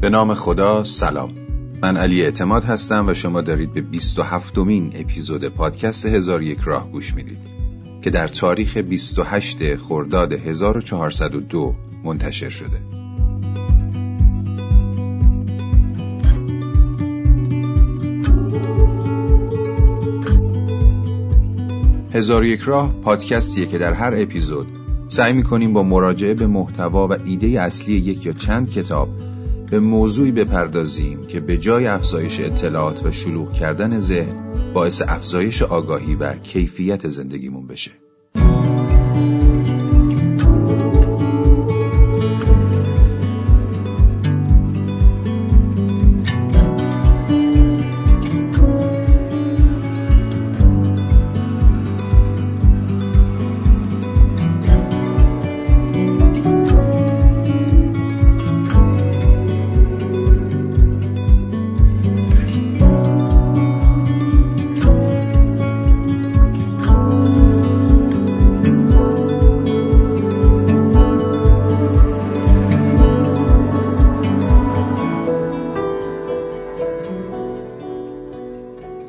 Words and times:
به 0.00 0.08
نام 0.08 0.34
خدا 0.34 0.84
سلام. 0.84 1.30
من 1.82 1.96
علی 1.96 2.22
اعتماد 2.22 2.64
هستم 2.64 3.08
و 3.08 3.14
شما 3.14 3.40
دارید 3.40 3.72
به 3.72 3.80
27 3.80 4.58
مین 4.58 4.92
اپیزود 4.94 5.48
پادکست 5.48 6.06
هزار 6.06 6.42
یک 6.42 6.58
راه 6.60 6.92
گوش 6.92 7.14
می‌دید 7.14 7.38
که 8.02 8.10
در 8.10 8.28
تاریخ 8.28 8.76
28 8.76 9.76
خرداد 9.76 10.32
1402 10.32 11.74
منتشر 12.04 12.48
شده. 12.48 12.80
هزار 22.14 22.44
یک 22.44 22.60
راه 22.60 22.94
پادکستیه 23.02 23.66
که 23.66 23.78
در 23.78 23.92
هر 23.92 24.14
اپیزود 24.16 24.66
سعی 25.08 25.32
می‌کنیم 25.32 25.72
با 25.72 25.82
مراجعه 25.82 26.34
به 26.34 26.46
محتوا 26.46 27.08
و 27.08 27.16
ایده 27.24 27.46
اصلی 27.62 27.94
یک 27.94 28.26
یا 28.26 28.32
چند 28.32 28.70
کتاب 28.70 29.08
به 29.70 29.80
موضوعی 29.80 30.32
بپردازیم 30.32 31.26
که 31.26 31.40
به 31.40 31.58
جای 31.58 31.86
افزایش 31.86 32.40
اطلاعات 32.40 33.06
و 33.06 33.12
شلوغ 33.12 33.52
کردن 33.52 33.98
ذهن 33.98 34.72
باعث 34.74 35.02
افزایش 35.08 35.62
آگاهی 35.62 36.14
و 36.14 36.32
کیفیت 36.32 37.08
زندگیمون 37.08 37.66
بشه. 37.66 37.90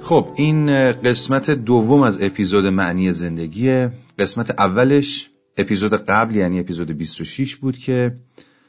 خب 0.09 0.31
این 0.35 0.91
قسمت 0.91 1.51
دوم 1.51 2.01
از 2.01 2.21
اپیزود 2.21 2.65
معنی 2.65 3.11
زندگیه 3.11 3.91
قسمت 4.19 4.51
اولش 4.51 5.29
اپیزود 5.57 5.93
قبل 5.93 6.35
یعنی 6.35 6.59
اپیزود 6.59 6.91
26 6.91 7.55
بود 7.55 7.77
که 7.77 8.15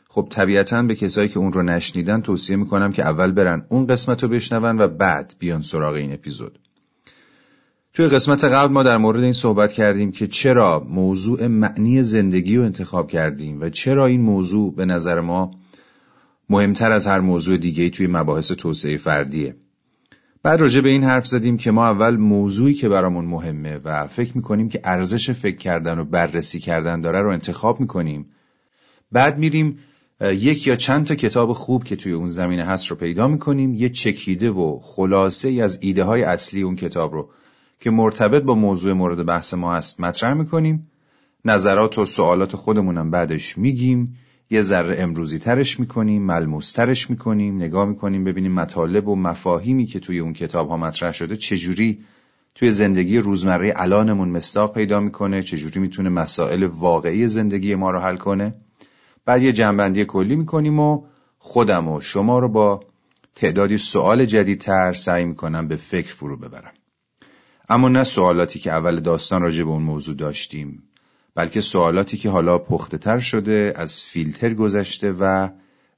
خب 0.08 0.26
طبیعتا 0.30 0.82
به 0.82 0.94
کسایی 0.94 1.28
که 1.28 1.38
اون 1.38 1.52
رو 1.52 1.62
نشنیدن 1.62 2.20
توصیه 2.20 2.56
می‌کنم 2.56 2.92
که 2.92 3.02
اول 3.02 3.32
برن 3.32 3.66
اون 3.68 3.86
قسمت 3.86 4.22
رو 4.22 4.28
بشنون 4.28 4.80
و 4.80 4.88
بعد 4.88 5.34
بیان 5.38 5.62
سراغ 5.62 5.94
این 5.94 6.12
اپیزود. 6.12 6.58
توی 7.92 8.06
قسمت 8.06 8.44
قبل 8.44 8.72
ما 8.72 8.82
در 8.82 8.96
مورد 8.96 9.22
این 9.22 9.32
صحبت 9.32 9.72
کردیم 9.72 10.12
که 10.12 10.26
چرا 10.26 10.86
موضوع 10.88 11.46
معنی 11.46 12.02
زندگی 12.02 12.56
رو 12.56 12.64
انتخاب 12.64 13.08
کردیم 13.08 13.60
و 13.60 13.68
چرا 13.68 14.06
این 14.06 14.20
موضوع 14.20 14.74
به 14.74 14.84
نظر 14.84 15.20
ما 15.20 15.50
مهمتر 16.50 16.92
از 16.92 17.06
هر 17.06 17.20
موضوع 17.20 17.56
دیگه 17.56 17.90
توی 17.90 18.06
مباحث 18.06 18.52
توسعه 18.52 18.96
فردیه. 18.96 19.56
بعد 20.42 20.60
راجع 20.60 20.80
به 20.80 20.88
این 20.88 21.04
حرف 21.04 21.26
زدیم 21.26 21.56
که 21.56 21.70
ما 21.70 21.86
اول 21.86 22.16
موضوعی 22.16 22.74
که 22.74 22.88
برامون 22.88 23.24
مهمه 23.24 23.76
و 23.84 24.06
فکر 24.06 24.36
می‌کنیم 24.36 24.68
که 24.68 24.80
ارزش 24.84 25.30
فکر 25.30 25.56
کردن 25.56 25.98
و 25.98 26.04
بررسی 26.04 26.60
کردن 26.60 27.00
داره 27.00 27.22
رو 27.22 27.30
انتخاب 27.30 27.80
می‌کنیم. 27.80 28.26
بعد 29.12 29.38
میریم 29.38 29.78
یک 30.20 30.66
یا 30.66 30.76
چند 30.76 31.06
تا 31.06 31.14
کتاب 31.14 31.52
خوب 31.52 31.84
که 31.84 31.96
توی 31.96 32.12
اون 32.12 32.26
زمینه 32.26 32.64
هست 32.64 32.86
رو 32.86 32.96
پیدا 32.96 33.28
می‌کنیم. 33.28 33.74
یه 33.74 33.88
چکیده 33.88 34.50
و 34.50 34.78
خلاصه 34.82 35.48
ای 35.48 35.60
از 35.60 35.78
ایده 35.80 36.04
های 36.04 36.22
اصلی 36.22 36.62
اون 36.62 36.76
کتاب 36.76 37.12
رو 37.14 37.28
که 37.80 37.90
مرتبط 37.90 38.42
با 38.42 38.54
موضوع 38.54 38.92
مورد 38.92 39.26
بحث 39.26 39.54
ما 39.54 39.74
هست 39.74 40.00
مطرح 40.00 40.34
می‌کنیم. 40.34 40.90
نظرات 41.44 41.98
و 41.98 42.04
سوالات 42.04 42.56
خودمونم 42.56 43.10
بعدش 43.10 43.58
میگیم. 43.58 44.16
یه 44.52 44.60
ذره 44.60 45.02
امروزی 45.02 45.38
ترش 45.38 45.80
می‌کنیم 45.80 46.22
ملموس 46.22 46.72
ترش 46.72 47.10
می‌کنیم 47.10 47.56
نگاه 47.56 47.84
می‌کنیم 47.84 48.24
ببینیم 48.24 48.52
مطالب 48.52 49.08
و 49.08 49.16
مفاهیمی 49.16 49.86
که 49.86 50.00
توی 50.00 50.18
اون 50.18 50.32
کتاب 50.32 50.68
ها 50.68 50.76
مطرح 50.76 51.12
شده 51.12 51.36
چجوری 51.36 52.04
توی 52.54 52.70
زندگی 52.72 53.18
روزمره 53.18 53.72
الانمون 53.76 54.28
مستاق 54.28 54.74
پیدا 54.74 55.00
می‌کنه 55.00 55.42
چجوری 55.42 55.80
می‌تونه 55.80 56.08
مسائل 56.08 56.62
واقعی 56.62 57.26
زندگی 57.26 57.74
ما 57.74 57.90
رو 57.90 58.00
حل 58.00 58.16
کنه. 58.16 58.54
بعد 59.24 59.42
یه 59.42 59.52
جنبندی 59.52 60.04
کلی 60.04 60.36
می‌کنیم 60.36 60.80
و 60.80 61.06
خودم 61.38 61.88
و 61.88 62.00
شما 62.00 62.38
رو 62.38 62.48
با 62.48 62.80
تعدادی 63.34 63.78
سوال 63.78 64.24
جدیدتر 64.24 64.92
سعی 64.92 65.24
می‌کنم 65.24 65.68
به 65.68 65.76
فکر 65.76 66.14
فرو 66.14 66.36
ببرم. 66.36 66.72
اما 67.68 67.88
نه 67.88 68.04
سوالاتی 68.04 68.58
که 68.58 68.72
اول 68.72 69.00
داستان 69.00 69.42
راجع 69.42 69.64
به 69.64 69.70
اون 69.70 69.82
موضوع 69.82 70.14
داشتیم. 70.14 70.82
بلکه 71.40 71.60
سوالاتی 71.60 72.16
که 72.16 72.30
حالا 72.30 72.58
پخته 72.58 72.98
تر 72.98 73.18
شده 73.18 73.72
از 73.76 74.04
فیلتر 74.04 74.54
گذشته 74.54 75.12
و 75.12 75.48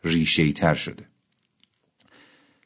ریشه 0.04 0.53
تر 0.53 0.75
شده. 0.75 1.04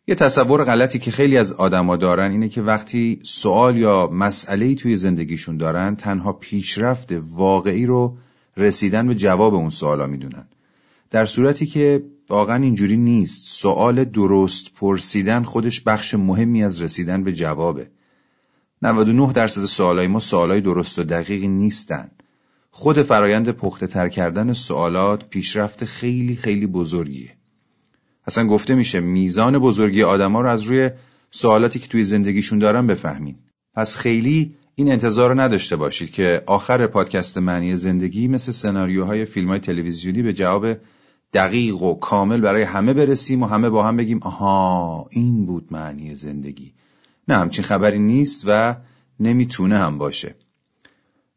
یه 0.07 0.15
تصور 0.15 0.65
غلطی 0.65 0.99
که 0.99 1.11
خیلی 1.11 1.37
از 1.37 1.53
آدما 1.53 1.97
دارن 1.97 2.31
اینه 2.31 2.49
که 2.49 2.63
وقتی 2.63 3.21
سوال 3.23 3.77
یا 3.77 4.07
مسئله 4.13 4.75
توی 4.75 4.97
زندگیشون 4.97 5.57
دارن 5.57 5.97
تنها 5.97 6.33
پیشرفت 6.33 7.13
واقعی 7.31 7.87
رو 7.87 8.19
رسیدن 8.57 9.07
به 9.07 9.15
جواب 9.15 9.55
اون 9.55 9.71
سوالا 9.71 10.07
می‌دونن. 10.07 10.49
در 11.11 11.27
صورتی 11.27 11.67
که 11.67 12.03
واقعا 12.29 12.63
اینجوری 12.63 12.97
نیست. 12.97 13.47
سوال 13.47 14.05
درست 14.05 14.75
پرسیدن 14.75 15.43
خودش 15.43 15.81
بخش 15.81 16.15
مهمی 16.15 16.65
از 16.65 16.83
رسیدن 16.83 17.25
به 17.25 17.33
جوابه. 17.33 17.91
99 18.83 19.33
درصد 19.33 19.65
سوالای 19.65 20.07
ما 20.07 20.21
سوالای 20.21 20.61
درست 20.61 20.99
و 20.99 21.03
دقیقی 21.03 21.49
نیستن. 21.49 22.11
خود 22.79 23.03
فرایند 23.03 23.51
پخته 23.51 23.87
تر 23.87 24.09
کردن 24.09 24.53
سوالات 24.53 25.29
پیشرفت 25.29 25.85
خیلی 25.85 26.37
خیلی 26.37 26.67
بزرگیه. 26.67 27.31
اصلا 28.27 28.47
گفته 28.47 28.75
میشه 28.75 29.01
میزان 29.01 29.59
بزرگی 29.59 30.03
آدما 30.03 30.41
رو 30.41 30.49
از 30.49 30.63
روی 30.63 30.91
سوالاتی 31.31 31.79
که 31.79 31.89
توی 31.89 32.05
زندگیشون 32.05 32.59
دارن 32.59 32.87
بفهمین. 32.87 33.37
پس 33.75 33.97
خیلی 33.97 34.55
این 34.75 34.93
انتظار 34.93 35.31
رو 35.31 35.41
نداشته 35.41 35.77
باشید 35.77 36.11
که 36.11 36.43
آخر 36.47 36.87
پادکست 36.87 37.39
معنی 37.39 37.77
زندگی 37.77 38.29
مثل 38.29 38.53
سناریوهای 38.53 39.25
فیلم 39.25 39.49
های 39.49 39.59
تلویزیونی 39.59 40.23
به 40.23 40.33
جواب 40.33 40.67
دقیق 41.33 41.83
و 41.83 41.95
کامل 41.95 42.41
برای 42.41 42.63
همه 42.63 42.93
برسیم 42.93 43.43
و 43.43 43.47
همه 43.47 43.71
با 43.71 43.85
هم 43.85 43.97
بگیم 43.97 44.19
آها 44.23 45.07
این 45.11 45.47
بود 45.47 45.69
معنی 45.71 46.15
زندگی. 46.15 46.73
نه 47.29 47.35
همچین 47.35 47.65
خبری 47.65 47.99
نیست 47.99 48.45
و 48.47 48.77
نمی‌تونه 49.21 49.79
هم 49.79 49.99
باشه. 49.99 50.35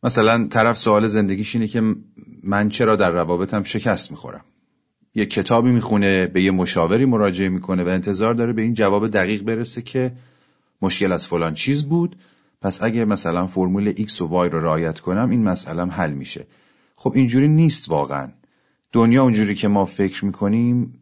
مثلا 0.03 0.47
طرف 0.47 0.77
سوال 0.77 1.07
زندگیش 1.07 1.55
اینه 1.55 1.67
که 1.67 1.95
من 2.43 2.69
چرا 2.69 2.95
در 2.95 3.11
روابطم 3.11 3.63
شکست 3.63 4.11
می‌خورم؟ 4.11 4.45
یه 5.15 5.25
کتابی 5.25 5.71
می‌خونه 5.71 6.27
به 6.27 6.43
یه 6.43 6.51
مشاوری 6.51 7.05
مراجعه 7.05 7.49
می‌کنه 7.49 7.83
و 7.83 7.87
انتظار 7.87 8.33
داره 8.33 8.53
به 8.53 8.61
این 8.61 8.73
جواب 8.73 9.07
دقیق 9.07 9.43
برسه 9.43 9.81
که 9.81 10.11
مشکل 10.81 11.11
از 11.11 11.27
فلان 11.27 11.53
چیز 11.53 11.85
بود. 11.85 12.15
پس 12.61 12.83
اگه 12.83 13.05
مثلا 13.05 13.47
فرمول 13.47 13.93
X 13.93 14.21
و 14.21 14.27
Y 14.27 14.51
رو 14.51 14.61
رعایت 14.61 14.99
کنم 14.99 15.29
این 15.29 15.43
مسئله 15.43 15.85
حل 15.85 16.11
میشه. 16.11 16.47
خب 16.95 17.11
اینجوری 17.15 17.47
نیست 17.47 17.89
واقعا. 17.89 18.29
دنیا 18.91 19.23
اونجوری 19.23 19.55
که 19.55 19.67
ما 19.67 19.85
فکر 19.85 20.25
می‌کنیم 20.25 20.93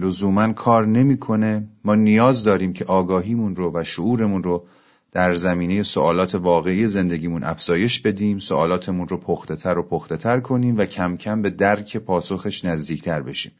لزوما 0.00 0.52
کار 0.52 0.86
نمی‌کنه. 0.86 1.68
ما 1.84 1.94
نیاز 1.94 2.44
داریم 2.44 2.72
که 2.72 2.84
آگاهیمون 2.84 3.56
رو 3.56 3.72
و 3.74 3.84
شعورمون 3.84 4.42
رو 4.42 4.66
در 5.16 5.34
زمینه 5.34 5.82
سوالات 5.82 6.34
واقعی 6.34 6.86
زندگیمون 6.86 7.44
افزایش 7.44 8.00
بدیم 8.00 8.38
سوالاتمون 8.38 9.08
رو 9.08 9.16
پخته 9.16 9.56
تر 9.56 9.78
و 9.78 9.82
پخته 9.82 10.16
تر 10.16 10.40
کنیم 10.40 10.78
و 10.78 10.84
کم 10.84 11.16
کم 11.16 11.42
به 11.42 11.50
درک 11.50 11.96
پاسخش 11.96 12.64
نزدیکتر 12.64 13.22
بشیم. 13.22 13.52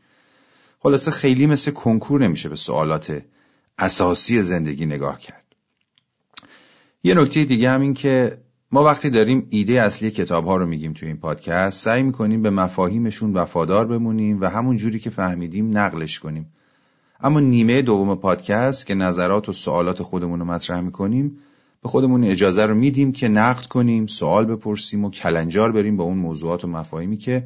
خلاصه 0.78 1.10
خیلی 1.10 1.46
مثل 1.46 1.70
کنکور 1.70 2.20
نمیشه 2.20 2.48
به 2.48 2.56
سوالات 2.56 3.22
اساسی 3.78 4.42
زندگی 4.42 4.86
نگاه 4.86 5.20
کرد. 5.20 5.44
یه 7.02 7.14
نکته 7.14 7.44
دیگه 7.44 7.70
هم 7.70 7.80
این 7.80 7.94
که 7.94 8.38
ما 8.72 8.84
وقتی 8.84 9.10
داریم 9.10 9.46
ایده 9.50 9.82
اصلی 9.82 10.10
کتاب 10.10 10.46
ها 10.46 10.56
رو 10.56 10.66
میگیم 10.66 10.92
توی 10.92 11.08
این 11.08 11.16
پادکست 11.16 11.84
سعی 11.84 12.02
می‌کنیم 12.02 12.42
به 12.42 12.50
مفاهیمشون 12.50 13.32
وفادار 13.32 13.86
بمونیم 13.86 14.40
و 14.40 14.44
همون 14.44 14.76
جوری 14.76 14.98
که 14.98 15.10
فهمیدیم 15.10 15.78
نقلش 15.78 16.18
کنیم. 16.18 16.52
اما 17.20 17.40
نیمه 17.40 17.82
دوم 17.82 18.14
پادکست 18.14 18.86
که 18.86 18.94
نظرات 18.94 19.48
و 19.48 19.52
سوالات 19.52 20.02
خودمون 20.02 20.38
رو 20.40 20.44
مطرح 20.44 20.80
می‌کنیم 20.80 21.38
به 21.82 21.88
خودمون 21.88 22.24
اجازه 22.24 22.66
رو 22.66 22.74
میدیم 22.74 23.12
که 23.12 23.28
نقد 23.28 23.66
کنیم 23.66 24.06
سوال 24.06 24.44
بپرسیم 24.44 25.04
و 25.04 25.10
کلنجار 25.10 25.72
بریم 25.72 25.96
با 25.96 26.04
اون 26.04 26.18
موضوعات 26.18 26.64
و 26.64 26.68
مفاهیمی 26.68 27.16
که 27.16 27.44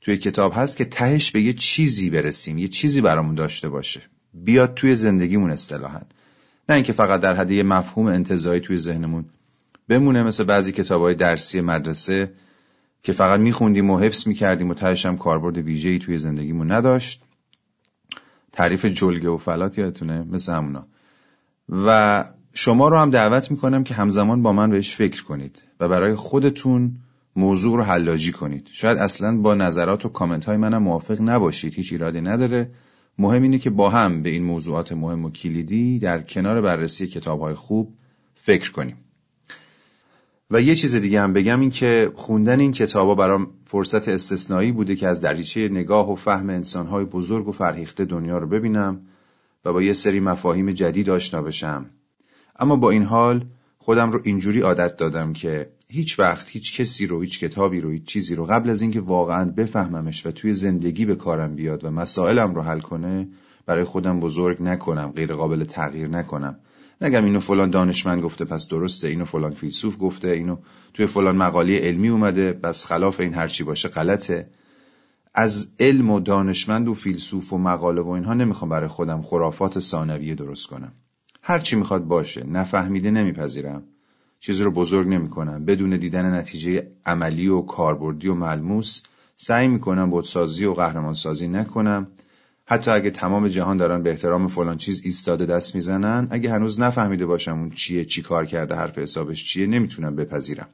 توی 0.00 0.16
کتاب 0.16 0.52
هست 0.56 0.76
که 0.76 0.84
تهش 0.84 1.30
به 1.30 1.42
یه 1.42 1.52
چیزی 1.52 2.10
برسیم 2.10 2.58
یه 2.58 2.68
چیزی 2.68 3.00
برامون 3.00 3.34
داشته 3.34 3.68
باشه. 3.68 4.02
بیاد 4.34 4.74
توی 4.74 4.96
زندگیمون 4.96 5.50
اصطلاحا. 5.50 6.00
نه 6.68 6.74
اینکه 6.74 6.92
فقط 6.92 7.20
در 7.20 7.34
حد 7.34 7.50
یه 7.50 7.62
مفهوم 7.62 8.06
انتظایی 8.06 8.60
توی 8.60 8.78
ذهنمون 8.78 9.24
بمونه 9.88 10.22
مثل 10.22 10.44
بعضی 10.44 10.72
کتابهای 10.72 11.14
درسی 11.14 11.60
مدرسه 11.60 12.32
که 13.02 13.12
فقط 13.12 13.40
میخوندیم 13.40 13.90
و 13.90 13.98
حفظ 13.98 14.28
می‌کردیم 14.28 14.70
و 14.70 14.74
تهش 14.74 15.06
هم 15.06 15.16
کاربرد 15.16 15.56
ویژه‌ای 15.56 15.98
توی 15.98 16.18
زندگیمون 16.18 16.72
نداشت. 16.72 17.23
تعریف 18.54 18.84
جلگه 18.86 19.28
و 19.28 19.36
فلات 19.36 19.78
یادتونه؟ 19.78 20.24
مثل 20.30 20.52
همونا. 20.52 20.82
و 21.68 22.24
شما 22.54 22.88
رو 22.88 22.98
هم 22.98 23.10
دعوت 23.10 23.50
می‌کنم 23.50 23.84
که 23.84 23.94
همزمان 23.94 24.42
با 24.42 24.52
من 24.52 24.70
بهش 24.70 24.94
فکر 24.94 25.24
کنید 25.24 25.62
و 25.80 25.88
برای 25.88 26.14
خودتون 26.14 26.96
موضوع 27.36 27.76
رو 27.76 27.82
حلاجی 27.82 28.32
کنید. 28.32 28.68
شاید 28.72 28.98
اصلا 28.98 29.36
با 29.36 29.54
نظرات 29.54 30.06
و 30.06 30.08
کامنت 30.08 30.44
های 30.44 30.56
منم 30.56 30.82
موافق 30.82 31.20
نباشید. 31.20 31.74
هیچ 31.74 31.92
ایرادی 31.92 32.20
نداره. 32.20 32.70
مهم 33.18 33.42
اینه 33.42 33.58
که 33.58 33.70
با 33.70 33.90
هم 33.90 34.22
به 34.22 34.30
این 34.30 34.44
موضوعات 34.44 34.92
مهم 34.92 35.24
و 35.24 35.30
کلیدی 35.30 35.98
در 35.98 36.22
کنار 36.22 36.60
بررسی 36.60 37.06
کتاب 37.06 37.40
های 37.40 37.54
خوب 37.54 37.94
فکر 38.34 38.72
کنیم. 38.72 38.96
و 40.54 40.60
یه 40.60 40.74
چیز 40.74 40.94
دیگه 40.94 41.20
هم 41.20 41.32
بگم 41.32 41.60
این 41.60 41.70
که 41.70 42.12
خوندن 42.14 42.60
این 42.60 42.72
کتابا 42.72 43.14
برام 43.14 43.50
فرصت 43.64 44.08
استثنایی 44.08 44.72
بوده 44.72 44.96
که 44.96 45.08
از 45.08 45.20
دریچه 45.20 45.68
نگاه 45.68 46.12
و 46.12 46.14
فهم 46.16 46.50
انسانهای 46.50 47.04
بزرگ 47.04 47.48
و 47.48 47.52
فرهیخته 47.52 48.04
دنیا 48.04 48.38
رو 48.38 48.46
ببینم 48.46 49.00
و 49.64 49.72
با 49.72 49.82
یه 49.82 49.92
سری 49.92 50.20
مفاهیم 50.20 50.72
جدید 50.72 51.10
آشنا 51.10 51.42
بشم. 51.42 51.86
اما 52.58 52.76
با 52.76 52.90
این 52.90 53.02
حال 53.02 53.44
خودم 53.78 54.12
رو 54.12 54.20
اینجوری 54.24 54.60
عادت 54.60 54.96
دادم 54.96 55.32
که 55.32 55.68
هیچ 55.88 56.18
وقت 56.18 56.50
هیچ 56.50 56.80
کسی 56.80 57.06
رو 57.06 57.20
هیچ 57.20 57.40
کتابی 57.40 57.80
رو 57.80 57.90
هیچ 57.90 58.04
چیزی 58.04 58.34
رو 58.34 58.44
قبل 58.44 58.70
از 58.70 58.82
اینکه 58.82 59.00
واقعا 59.00 59.44
بفهممش 59.50 60.26
و 60.26 60.30
توی 60.30 60.52
زندگی 60.52 61.04
به 61.04 61.14
کارم 61.14 61.54
بیاد 61.54 61.84
و 61.84 61.90
مسائلم 61.90 62.54
رو 62.54 62.62
حل 62.62 62.80
کنه 62.80 63.28
برای 63.66 63.84
خودم 63.84 64.20
بزرگ 64.20 64.62
نکنم 64.62 65.12
غیر 65.12 65.34
قابل 65.34 65.64
تغییر 65.64 66.08
نکنم. 66.08 66.58
نگم 67.00 67.24
اینو 67.24 67.40
فلان 67.40 67.70
دانشمند 67.70 68.22
گفته 68.22 68.44
پس 68.44 68.68
درسته. 68.68 69.08
اینو 69.08 69.24
فلان 69.24 69.52
فیلسوف 69.52 69.96
گفته. 70.00 70.28
اینو 70.28 70.56
توی 70.94 71.06
فلان 71.06 71.36
مقاله 71.36 71.78
علمی 71.78 72.08
اومده. 72.08 72.52
بس 72.52 72.86
خلاف 72.86 73.20
این 73.20 73.34
هرچی 73.34 73.64
باشه 73.64 73.88
غلطه. 73.88 74.48
از 75.34 75.72
علم 75.80 76.10
و 76.10 76.20
دانشمند 76.20 76.88
و 76.88 76.94
فیلسوف 76.94 77.52
و 77.52 77.58
مقاله 77.58 78.00
و 78.00 78.08
اینها 78.08 78.34
نمی‌خوام 78.34 78.68
برای 78.68 78.88
خودم 78.88 79.22
خرافات 79.22 79.78
ثانویه 79.78 80.34
درست 80.34 80.66
کنم. 80.66 80.92
هرچی 81.42 81.76
می‌خواد 81.76 82.04
باشه. 82.04 82.46
نفهمیده 82.46 83.10
نمیپذیرم. 83.10 83.82
چیزی 84.40 84.62
رو 84.62 84.70
بزرگ 84.70 85.08
نمی‌کنم. 85.08 85.64
بدون 85.64 85.96
دیدن 85.96 86.34
نتیجه 86.34 86.86
عملی 87.06 87.48
و 87.48 87.60
کاربردی 87.60 88.28
و 88.28 88.34
ملموس 88.34 89.02
سعی 89.36 89.68
می‌کنم 89.68 90.10
بودسازی 90.10 90.64
و 90.64 90.72
قهرمانسازی 90.72 91.48
نکنم. 91.48 92.06
حتی 92.66 92.90
اگه 92.90 93.10
تمام 93.10 93.48
جهان 93.48 93.76
دارن 93.76 94.02
به 94.02 94.10
احترام 94.10 94.48
فلان 94.48 94.76
چیز 94.76 95.02
ایستاده 95.04 95.46
دست 95.46 95.74
می‌زنن 95.74 96.28
اگه 96.30 96.52
هنوز 96.52 96.80
نفهمیده 96.80 97.26
باشم 97.26 97.58
اون 97.58 97.70
چیه 97.70 98.04
چی 98.04 98.22
کار 98.22 98.46
کرده 98.46 98.74
حرف 98.74 98.98
حسابش 98.98 99.44
چیه 99.44 99.66
نمی‌تونم 99.66 100.16
بپذیرم. 100.16 100.68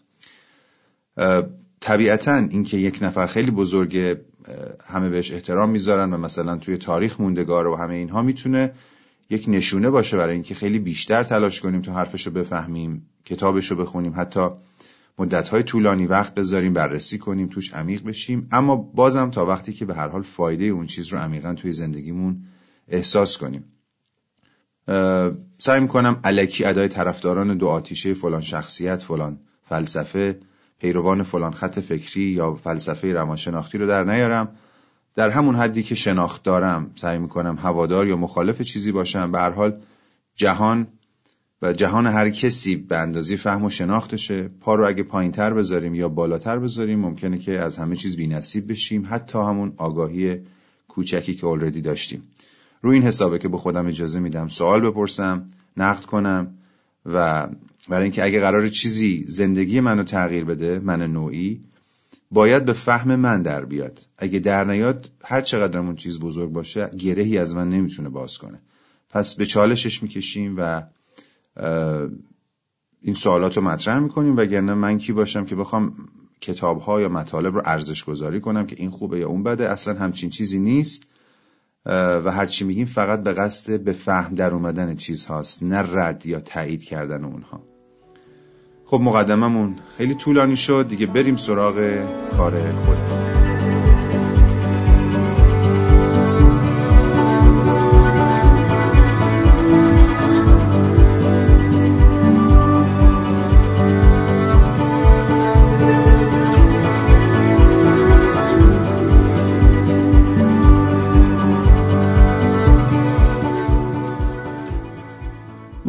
طبیعتا 1.81 2.35
اینکه 2.35 2.77
یک 2.77 2.99
نفر 3.03 3.27
خیلی 3.27 3.51
بزرگه 3.51 4.21
همه 4.87 5.09
بهش 5.09 5.33
احترام 5.33 5.71
می‌ذارن 5.71 6.13
و 6.13 6.19
مثلا 6.19 6.57
توی 6.57 6.77
تاریخ 6.77 7.21
موندگار 7.21 7.67
و 7.67 7.77
همه 7.77 7.95
اینها 7.95 8.23
می‌تونه 8.23 8.73
یک 9.31 9.45
نشونه 9.49 9.91
باشه 9.91 10.17
برای 10.17 10.35
اینکه 10.35 10.55
خیلی 10.55 10.79
بیشتر 10.79 11.25
تلاش 11.25 11.61
کنیم 11.61 11.81
تو 11.81 11.93
حرفش 11.93 12.27
رو 12.27 12.33
بفهمیم 12.33 13.07
کتابش 13.25 13.71
رو 13.71 13.77
بخونیم 13.77 14.13
حتی 14.17 14.49
مدتهای 15.19 15.63
طولانی 15.63 16.07
وقت 16.07 16.35
بذاریم 16.35 16.73
بررسی 16.73 17.19
کنیم 17.19 17.47
توش 17.47 17.75
عمیق 17.75 18.05
بشیم. 18.05 18.49
اما 18.53 18.77
بازم 18.77 19.31
تا 19.31 19.47
وقتی 19.47 19.73
که 19.73 19.85
به 19.85 19.95
هر 19.95 20.09
حال 20.09 20.23
فایده 20.23 20.65
اون 20.65 20.87
چیز 20.87 21.09
رو 21.09 21.19
عمیقا 21.19 21.55
توی 21.55 21.73
زندگیمون 21.73 22.45
احساس 22.89 23.39
کنیم. 23.39 23.65
سعی 25.59 25.81
می‌کنم 25.81 26.21
علکی 26.25 26.65
ادای 26.65 26.89
طرفداران 26.89 27.57
دو 27.57 27.69
آتیشه 27.69 28.15
فلان 28.15 28.43
شخصیت 28.43 29.03
فلان 29.03 29.39
فلسفه 29.69 30.41
پیروان 30.79 31.23
فلان 31.23 31.53
خط 31.53 31.79
فکری 31.79 32.23
یا 32.23 32.55
فلسفه 32.55 33.13
روانشناختی 33.13 33.79
رو 33.79 33.87
در 33.87 34.05
نیارم. 34.05 34.49
در 35.15 35.31
همون 35.31 35.55
حدی 35.55 35.83
که 35.83 35.95
شناخت 35.95 36.43
دارم 36.43 36.91
سعی 36.97 37.19
می‌کنم 37.19 37.59
هوادار 37.63 38.07
یا 38.07 38.17
مخالف 38.17 38.63
چیزی 38.63 38.93
باشم. 38.93 39.33
به 39.33 39.39
هر 39.39 39.51
حال 39.51 39.81
جهان 40.37 40.87
و 41.63 41.73
جهان 41.73 42.07
هر 42.07 42.31
کسی 42.31 42.77
به 42.77 42.97
اندازی 42.97 43.37
فهم 43.37 43.65
و 43.65 43.71
شناختشه. 43.71 44.49
پا 44.61 44.75
رو 44.75 44.87
اگه 44.87 45.03
پایین 45.03 45.33
تر 45.33 45.55
بذاریم 45.55 45.95
یا 45.95 46.09
بالاتر 46.09 46.59
بذاریم 46.59 46.99
ممکنه 46.99 47.39
که 47.39 47.59
از 47.61 47.77
همه 47.77 47.97
چیز 47.97 48.17
بی 48.17 48.27
نصیب 48.27 48.71
بشیم 48.71 49.07
حتی 49.11 49.39
همون 49.39 49.73
آگاهی 49.77 50.39
کوچکی 50.89 51.35
که 51.35 51.47
اولردی 51.47 51.81
داشتیم. 51.81 52.23
روی 52.83 52.95
این 52.95 53.03
حسابه 53.03 53.39
که 53.39 53.49
به 53.49 53.57
خودم 53.57 53.87
اجازه 53.87 54.21
میدم 54.21 54.49
سوال 54.49 54.81
بپرسم 54.81 55.51
نقد 55.77 56.05
کنم 56.05 56.55
و 57.07 57.49
برای 57.89 58.03
اینکه 58.03 58.25
اگه 58.25 58.41
قرار 58.41 58.69
چیزی 58.69 59.25
زندگی 59.27 59.81
منو 59.81 60.05
تغییر 60.05 60.45
بده 60.45 60.79
من 60.79 61.03
نوعی 61.03 61.61
باید 62.31 62.65
به 62.65 62.73
فهم 62.73 63.17
من 63.17 63.43
در 63.43 63.65
بیاد. 63.65 64.07
اگه 64.19 64.39
در 64.39 64.65
نیاد 64.65 65.11
هر 65.25 65.41
چقدر 65.41 65.79
اون 65.79 65.95
چیز 65.95 66.21
بزرگ 66.21 66.53
باشه 66.53 66.91
گرهی 66.99 67.39
از 67.39 67.55
من 67.55 67.69
نمی‌تونه 67.69 68.09
باز 68.09 68.39
کنه. 68.39 68.59
پس 69.11 69.37
به 69.37 69.47
چالشش 69.47 70.03
می‌کشیم 70.03 70.55
و 70.59 70.83
این 73.03 73.15
سوالات 73.15 73.57
رو 73.57 73.63
مطرح 73.63 73.99
می‌کنیم 73.99 74.37
وگرنه 74.37 74.75
من 74.75 74.99
کی 74.99 75.13
باشم 75.13 75.45
که 75.45 75.57
بخوام 75.57 75.95
کتاب 76.41 76.81
ها 76.81 77.01
یا 77.01 77.09
مطالب 77.09 77.55
رو 77.55 77.63
ارزش 77.65 78.05
گذاری 78.05 78.41
کنم 78.41 78.67
که 78.67 78.77
این 78.79 78.91
خوبه 78.91 79.19
یا 79.19 79.29
اون 79.29 79.43
بده 79.43 79.69
اصلا 79.69 79.95
همچین 79.95 80.31
چیزی 80.31 80.61
نیست. 80.61 81.07
و 81.87 82.31
هرچی 82.31 82.65
میگیم 82.65 82.87
فقط 82.87 83.23
به 83.23 83.33
قصد 83.33 83.81
به 83.81 83.93
فهم 83.93 84.35
در 84.35 84.55
اومدن 84.55 84.97
چیز 84.97 85.27
هاست 85.27 85.63
نه 85.63 85.79
رد 85.79 86.27
یا 86.27 86.41
تایید 86.41 86.85
کردن 86.85 87.25
اونها. 87.25 87.63
خب 88.85 89.01
مقدممون 89.03 89.77
خیلی 89.97 90.15
طولانی 90.15 90.57
شد 90.57 90.87
دیگه 90.89 91.07
بریم 91.07 91.37
سراغ 91.37 91.75
کار 92.37 92.73
خودمون. 92.73 93.30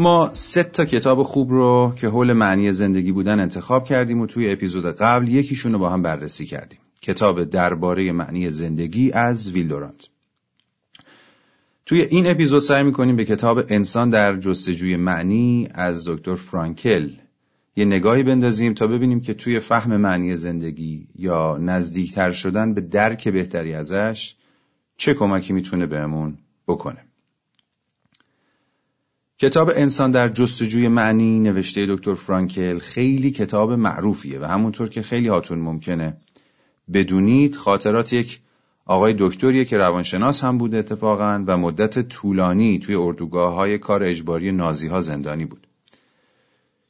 ما 0.02 0.30
سه 0.34 0.64
تا 0.64 0.86
کتاب 0.86 1.24
خوب 1.24 1.52
رو 1.52 1.94
که 1.96 2.08
حول 2.08 2.34
معنی 2.34 2.72
زندگی 2.72 3.12
بودن 3.12 3.40
انتخاب 3.40 3.86
کردیم 3.86 4.22
و 4.22 4.28
توی 4.28 4.52
اپیزود 4.52 4.86
قبل 4.86 5.28
یکیشون 5.28 5.74
رو 5.74 5.80
با 5.80 5.90
هم 5.90 6.02
بررسی 6.02 6.46
کردیم. 6.46 6.80
کتاب 7.02 7.44
درباره 7.44 8.12
معنی 8.12 8.50
زندگی 8.50 9.12
از 9.12 9.52
ویلدورانت. 9.52 10.10
توی 11.86 12.02
این 12.02 12.28
اپیزود 12.28 12.62
سعی 12.62 12.84
می‌کنیم 12.84 13.16
به 13.16 13.26
کتاب 13.26 13.64
انسان 13.70 14.10
در 14.10 14.38
جستجوی 14.38 14.96
معنی 14.96 15.68
از 15.74 16.08
دکتر 16.08 16.36
فرانکل 16.36 17.10
یه 17.76 17.86
نگاهی 17.86 18.24
بندازیم 18.24 18.74
تا 18.74 18.88
ببینیم 18.88 19.22
که 19.22 19.34
توی 19.34 19.60
فهم 19.60 19.98
معنی 19.98 20.36
زندگی 20.36 21.08
یا 21.16 21.58
نزدیکتر 21.58 22.32
شدن 22.32 22.74
به 22.74 22.82
درک 22.82 23.28
بهتری 23.28 23.74
ازش 23.74 24.36
چه 24.98 25.14
کمکی 25.14 25.54
می‌تونه 25.54 25.86
بهمون 25.86 26.38
بکنه. 26.68 27.11
کتاب 29.42 29.72
انسان 29.76 30.12
در 30.12 30.28
جستجوی 30.28 30.88
معنی 30.88 31.40
نوشته 31.40 31.86
دکتر 31.86 32.14
فرانکل 32.14 32.80
خیلی 32.80 33.32
کتاب 33.32 33.72
معروفیه 33.72 34.40
و 34.40 34.46
همونطور 34.46 34.90
که 34.90 35.02
خیلی 35.02 35.28
هاتون 35.28 35.60
ممکنه 35.60 36.18
بدونید 36.94 37.56
خاطرات 37.56 38.14
یک 38.14 38.40
آقای 38.86 39.16
دکتریه 39.18 39.66
که 39.66 39.78
روانشناس 39.78 40.44
هم 40.44 40.58
بوده 40.58 40.78
اتفاقا 40.78 41.44
و 41.48 41.58
مدت 41.58 42.00
طولانی 42.00 42.80
توی 42.80 42.96
اردوگاه 42.96 43.54
های 43.54 43.78
کار 43.78 44.04
اجباری 44.04 44.52
نازی 44.52 44.88
ها 44.88 45.02
زندانی 45.02 45.46
بود. 45.46 45.68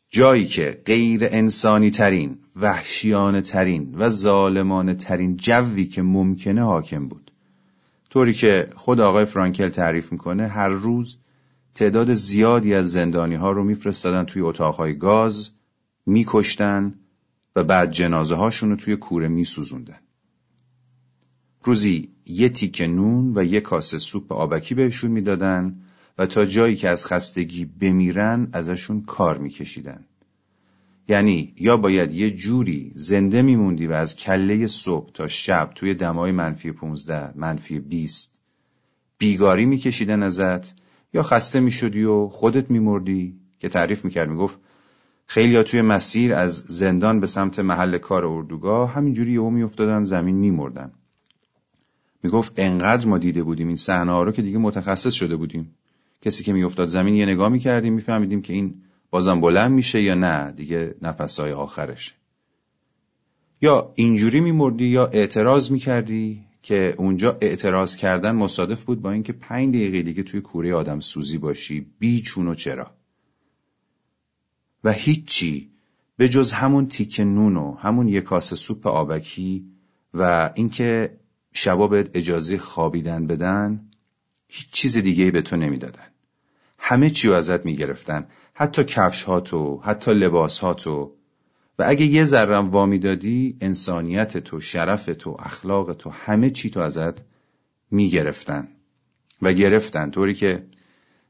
جایی 0.09 0.45
که 0.45 0.81
غیر 0.85 1.21
انسانی 1.23 1.91
ترین، 1.91 2.37
وحشیانه 2.55 3.41
ترین 3.41 3.95
و 3.95 4.09
ظالمانه 4.09 4.93
ترین 4.93 5.37
جوی 5.37 5.85
که 5.85 6.01
ممکنه 6.01 6.63
حاکم 6.63 7.07
بود. 7.07 7.31
طوری 8.09 8.33
که 8.33 8.67
خود 8.75 8.99
آقای 8.99 9.25
فرانکل 9.25 9.69
تعریف 9.69 10.11
می‌کنه 10.11 10.47
هر 10.47 10.69
روز 10.69 11.17
تعداد 11.75 12.13
زیادی 12.13 12.73
از 12.73 12.91
زندانی 12.91 13.35
ها 13.35 13.51
رو 13.51 13.63
میفرستادن 13.63 14.23
توی 14.23 14.41
اتاقهای 14.41 14.97
گاز 14.97 15.49
میکشتن 16.05 16.95
و 17.55 17.63
بعد 17.63 17.91
جنازه 17.91 18.35
هاشون 18.35 18.69
رو 18.69 18.75
توی 18.75 18.95
کوره 18.95 19.27
میسوزوندن. 19.27 19.99
روزی 21.63 22.09
یه 22.25 22.49
تیکه 22.49 22.87
نون 22.87 23.31
و 23.35 23.43
یه 23.43 23.61
کاسه 23.61 23.97
سوپ 23.97 24.31
آبکی 24.31 24.75
بهشون 24.75 25.11
می‌دادن 25.11 25.81
و 26.17 26.25
تا 26.25 26.45
جایی 26.45 26.75
که 26.75 26.89
از 26.89 27.05
خستگی 27.05 27.65
بمیرن 27.65 28.49
ازشون 28.53 29.01
کار 29.01 29.37
میکشیدن. 29.37 30.05
یعنی 31.07 31.53
یا 31.57 31.77
باید 31.77 32.13
یه 32.13 32.31
جوری 32.31 32.91
زنده 32.95 33.41
میموندی 33.41 33.87
و 33.87 33.91
از 33.91 34.15
کله 34.15 34.67
صبح 34.67 35.11
تا 35.11 35.27
شب 35.27 35.71
توی 35.75 35.93
دمای 35.93 36.31
منفی 36.31 36.71
15 36.71 37.33
منفی 37.35 37.79
20 37.79 38.39
بیگاری 39.17 39.65
میکشیدن 39.65 40.23
ازت 40.23 40.75
یا 41.13 41.23
خسته 41.23 41.59
می‌شدی 41.59 42.03
و 42.03 42.27
خودت 42.27 42.71
میمردی؟ 42.71 43.35
که 43.59 43.69
تعریف 43.69 44.05
می‌کرد 44.05 44.29
می‌گفت 44.29 44.59
خیلی 45.25 45.63
توی 45.63 45.81
مسیر 45.81 46.33
از 46.33 46.53
زندان 46.57 47.19
به 47.19 47.27
سمت 47.27 47.59
محل 47.59 47.97
کار 47.97 48.25
اردوگاه 48.25 48.93
همینجوری 48.93 49.31
یهو 49.31 49.49
میافتادن 49.49 50.03
زمین 50.03 50.35
میمردن. 50.35 50.91
می‌گفت 52.23 52.53
انقدر 52.57 53.07
ما 53.07 53.17
دیده 53.17 53.43
بودیم 53.43 53.67
این 53.67 53.77
صحنه 53.77 54.11
ها 54.11 54.23
رو 54.23 54.31
که 54.31 54.41
دیگه 54.41 54.57
متخصص 54.57 55.13
شده 55.13 55.35
بودیم. 55.35 55.75
کسی 56.21 56.43
که 56.43 56.53
میافتاد 56.53 56.87
زمین 56.87 57.15
یه 57.15 57.25
نگاه 57.25 57.49
می‌کردیم 57.49 57.93
میفهمیدیم 57.93 58.41
که 58.41 58.53
این 58.53 58.73
بازم 59.09 59.41
بلند 59.41 59.71
میشه 59.71 60.01
یا 60.01 60.15
نه 60.15 60.51
دیگه 60.51 60.95
نفسهای 61.01 61.51
آخرش 61.51 62.15
یا 63.61 63.91
اینجوری 63.95 64.39
میمردی 64.39 64.85
یا 64.85 65.05
اعتراض 65.07 65.71
می‌کردی؟ 65.71 66.45
که 66.61 66.95
اونجا 66.97 67.37
اعتراض 67.41 67.95
کردن 67.95 68.31
مصادف 68.31 68.83
بود 68.83 69.01
با 69.01 69.11
اینکه 69.11 69.33
پنج 69.33 69.75
دقیقه 69.75 70.01
دیگه 70.01 70.23
توی 70.23 70.41
کوره 70.41 70.75
آدم 70.75 70.99
سوزی 70.99 71.37
باشی 71.37 71.87
بی 71.99 72.21
چون 72.21 72.47
و 72.47 72.55
چرا. 72.55 72.91
و 74.83 74.91
هیچی 74.91 75.71
به 76.17 76.29
جز 76.29 76.51
همون 76.51 76.87
تیک 76.87 77.19
نون 77.19 77.57
و 77.57 77.75
همون 77.75 78.07
یک 78.07 78.23
کاسه 78.23 78.55
سوپ 78.55 78.87
آبکی 78.87 79.65
و 80.13 80.51
اینکه 80.55 81.17
شبا 81.53 81.87
بهت 81.87 82.09
اجازه 82.13 82.57
خوابیدن 82.57 83.27
بدن 83.27 83.89
هیچ 84.47 84.71
چیز 84.71 84.97
دیگه 84.97 85.31
به 85.31 85.41
تو 85.41 85.55
نمی‌دادن. 85.55 86.07
همه 86.77 87.09
چی 87.09 87.27
رو 87.27 87.33
ازت 87.33 87.65
می‌گرفتن. 87.65 88.27
حتی 88.53 88.83
کفش 88.83 89.23
هاتو 89.23 89.81
حتی 89.83 90.13
لباس 90.13 90.59
هاتو 90.59 91.15
و 91.81 91.83
اگه 91.87 92.05
یه 92.05 92.23
ذرم 92.23 92.69
وامی 92.69 92.99
دادی 92.99 93.57
انسانیت 93.61 94.37
تو 94.37 94.61
شرف 94.61 95.05
تو 95.05 95.37
اخلاق 95.39 95.93
تو 95.93 96.09
همه 96.09 96.49
چی 96.49 96.69
تو 96.69 96.79
ازت 96.79 97.21
می‌گرفتن 97.91 98.67
و 99.41 99.53
گرفتن. 99.53 100.11
طوری 100.11 100.33
که 100.33 100.63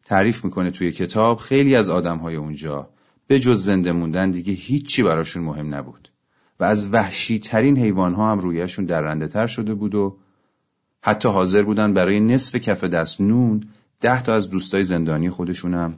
تعریف 0.04 0.46
می‌کنه 0.46 0.72
توی 0.72 0.92
کتاب 0.92 1.38
خیلی 1.38 1.76
از 1.76 1.90
آدم 1.90 2.18
های 2.18 2.36
اونجا 2.36 2.90
به 3.28 3.40
جز 3.40 3.64
زنده 3.64 3.92
موندن 3.92 4.32
دیگه 4.32 4.54
هیچی 4.54 5.04
براشون 5.04 5.44
مهم 5.44 5.76
نبود. 5.76 6.10
و 6.60 6.64
از 6.64 6.94
وحشی 6.94 7.40
ترین 7.40 7.78
حیوان 7.78 8.14
ها 8.14 8.32
هم 8.32 8.40
رویشون 8.40 8.86
درنده 8.86 9.28
تر 9.28 9.48
شده 9.48 9.74
بود 9.74 9.96
و 9.96 10.18
حتی 11.02 11.30
حاضر 11.30 11.64
بودن 11.64 11.94
برای 11.94 12.20
نصف 12.20 12.56
کف 12.56 12.84
دست 12.84 13.22
نون 13.22 13.64
ده 14.02 14.24
تا 14.24 14.34
از 14.34 14.50
دوستای 14.50 14.84
زندانی 14.84 15.30
خودشون 15.30 15.74
هم 15.74 15.98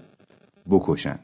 بکشن. 0.70 1.20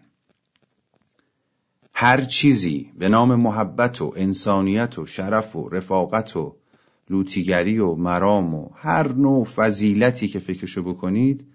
هر 2.01 2.22
چیزی 2.22 2.91
به 2.98 3.10
نام 3.10 3.36
محبت 3.36 4.01
و 4.01 4.13
انسانیت 4.15 5.00
و 5.00 5.06
شرف 5.06 5.56
و 5.56 5.70
رفاقت 5.70 6.36
و 6.36 6.56
لوتیگری 7.10 7.79
و 7.79 7.96
مرام 7.96 8.56
و 8.56 8.70
هر 8.75 9.13
نوع 9.13 9.46
فضیلتی 9.46 10.27
که 10.27 10.39
فکرشو 10.39 10.84
بکنید 10.84 11.48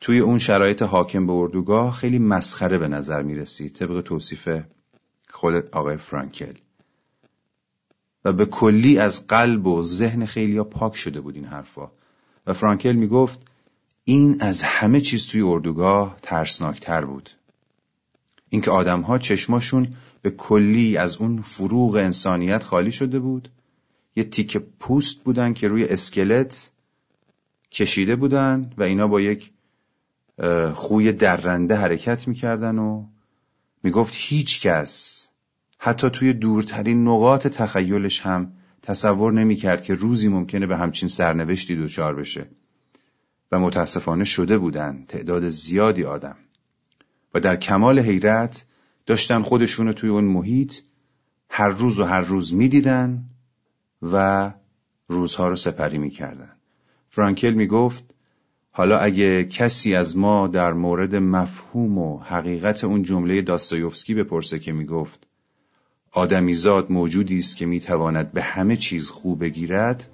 توی 0.00 0.18
اون 0.18 0.38
شرایط 0.38 0.82
حاکم 0.82 1.26
به 1.26 1.32
اردوگاه 1.32 1.92
خیلی 1.92 2.18
مسخره 2.18 2.78
به 2.78 2.88
نظر 2.88 3.22
می 3.22 3.34
رسید 3.34 3.72
طبق 3.72 4.00
توصیف 4.00 4.48
خود 5.30 5.54
آقای 5.54 5.96
فرانکل. 5.96 6.54
و 8.24 8.32
به 8.32 8.46
کلی 8.46 8.98
از 8.98 9.26
قلب 9.26 9.66
و 9.66 9.82
ذهن 9.82 10.24
خیلی 10.24 10.62
پاک 10.62 10.96
شده 10.96 11.20
بود 11.20 11.34
این 11.34 11.44
حرفا. 11.44 11.90
و 12.46 12.52
فرانکل 12.52 12.92
می 12.92 13.06
گفت 13.08 13.38
این 14.04 14.36
از 14.40 14.62
همه 14.62 15.00
چیز 15.00 15.26
توی 15.26 15.40
اردوگاه 15.40 16.16
ترسناکتر 16.22 17.04
بود. 17.04 17.30
اینکه 18.48 18.70
آدمها 18.70 19.18
چشماشون 19.18 19.88
به 20.22 20.30
کلی 20.30 20.96
از 20.96 21.16
اون 21.16 21.42
فروغ 21.42 21.94
انسانیت 21.94 22.62
خالی 22.62 22.92
شده 22.92 23.18
بود. 23.18 23.48
یه 24.16 24.24
تیکه 24.24 24.58
پوست 24.58 25.24
بودن 25.24 25.52
که 25.52 25.68
روی 25.68 25.84
اسکلت 25.84 26.70
کشیده 27.70 28.16
بودن 28.16 28.70
و 28.78 28.82
اینا 28.82 29.08
با 29.08 29.20
یک 29.20 29.50
خوی 30.74 31.12
درنده 31.12 31.76
حرکت 31.76 32.28
می‌کردن 32.28 32.78
و 32.78 33.04
می‌گفت 33.82 34.14
هیچ 34.16 34.60
کس 34.60 35.28
حتی 35.78 36.10
توی 36.10 36.32
دورترین 36.32 37.08
نقاط 37.08 37.46
تخیلش 37.46 38.20
هم 38.20 38.52
تصور 38.82 39.32
نمی‌کرد 39.32 39.82
که 39.82 39.94
روزی 39.94 40.28
ممکنه 40.28 40.66
به 40.66 40.76
همچین 40.76 41.08
سرنوشتی 41.08 41.76
دچار 41.76 42.14
بشه. 42.14 42.46
و 43.52 43.58
متاسفانه 43.58 44.24
شده 44.24 44.58
بودن 44.58 45.04
تعداد 45.08 45.48
زیادی 45.48 46.04
آدم. 46.04 46.36
و 47.36 47.40
در 47.40 47.56
کمال 47.56 47.98
حیرت 47.98 48.64
داشتن 49.06 49.42
خودشونو 49.42 49.92
توی 49.92 50.10
اون 50.10 50.24
محیط 50.24 50.74
هر 51.50 51.68
روز 51.68 52.00
و 52.00 52.04
هر 52.04 52.20
روز 52.20 52.54
می‌دیدن 52.54 53.24
و 54.02 54.52
روزها 55.08 55.48
رو 55.48 55.56
سپری 55.56 55.98
می‌کردن. 55.98 56.50
فرانکل 57.08 57.50
می‌گفت 57.50 58.04
حالا 58.70 58.98
اگه 58.98 59.44
کسی 59.44 59.94
از 59.94 60.16
ما 60.16 60.48
در 60.48 60.72
مورد 60.72 61.16
مفهوم 61.16 61.98
و 61.98 62.18
حقیقت 62.18 62.84
اون 62.84 63.02
جمله 63.02 63.42
داستایوفسکی 63.42 64.14
بپرسه 64.14 64.58
که 64.58 64.72
می‌گفت 64.72 65.26
آدمیزاد 66.12 66.92
موجودی 66.92 67.38
است 67.38 67.56
که 67.56 67.66
می‌تواند 67.66 68.32
به 68.32 68.42
همه 68.42 68.76
چیز 68.76 69.10
خوب 69.10 69.40
بگیرد 69.40 70.10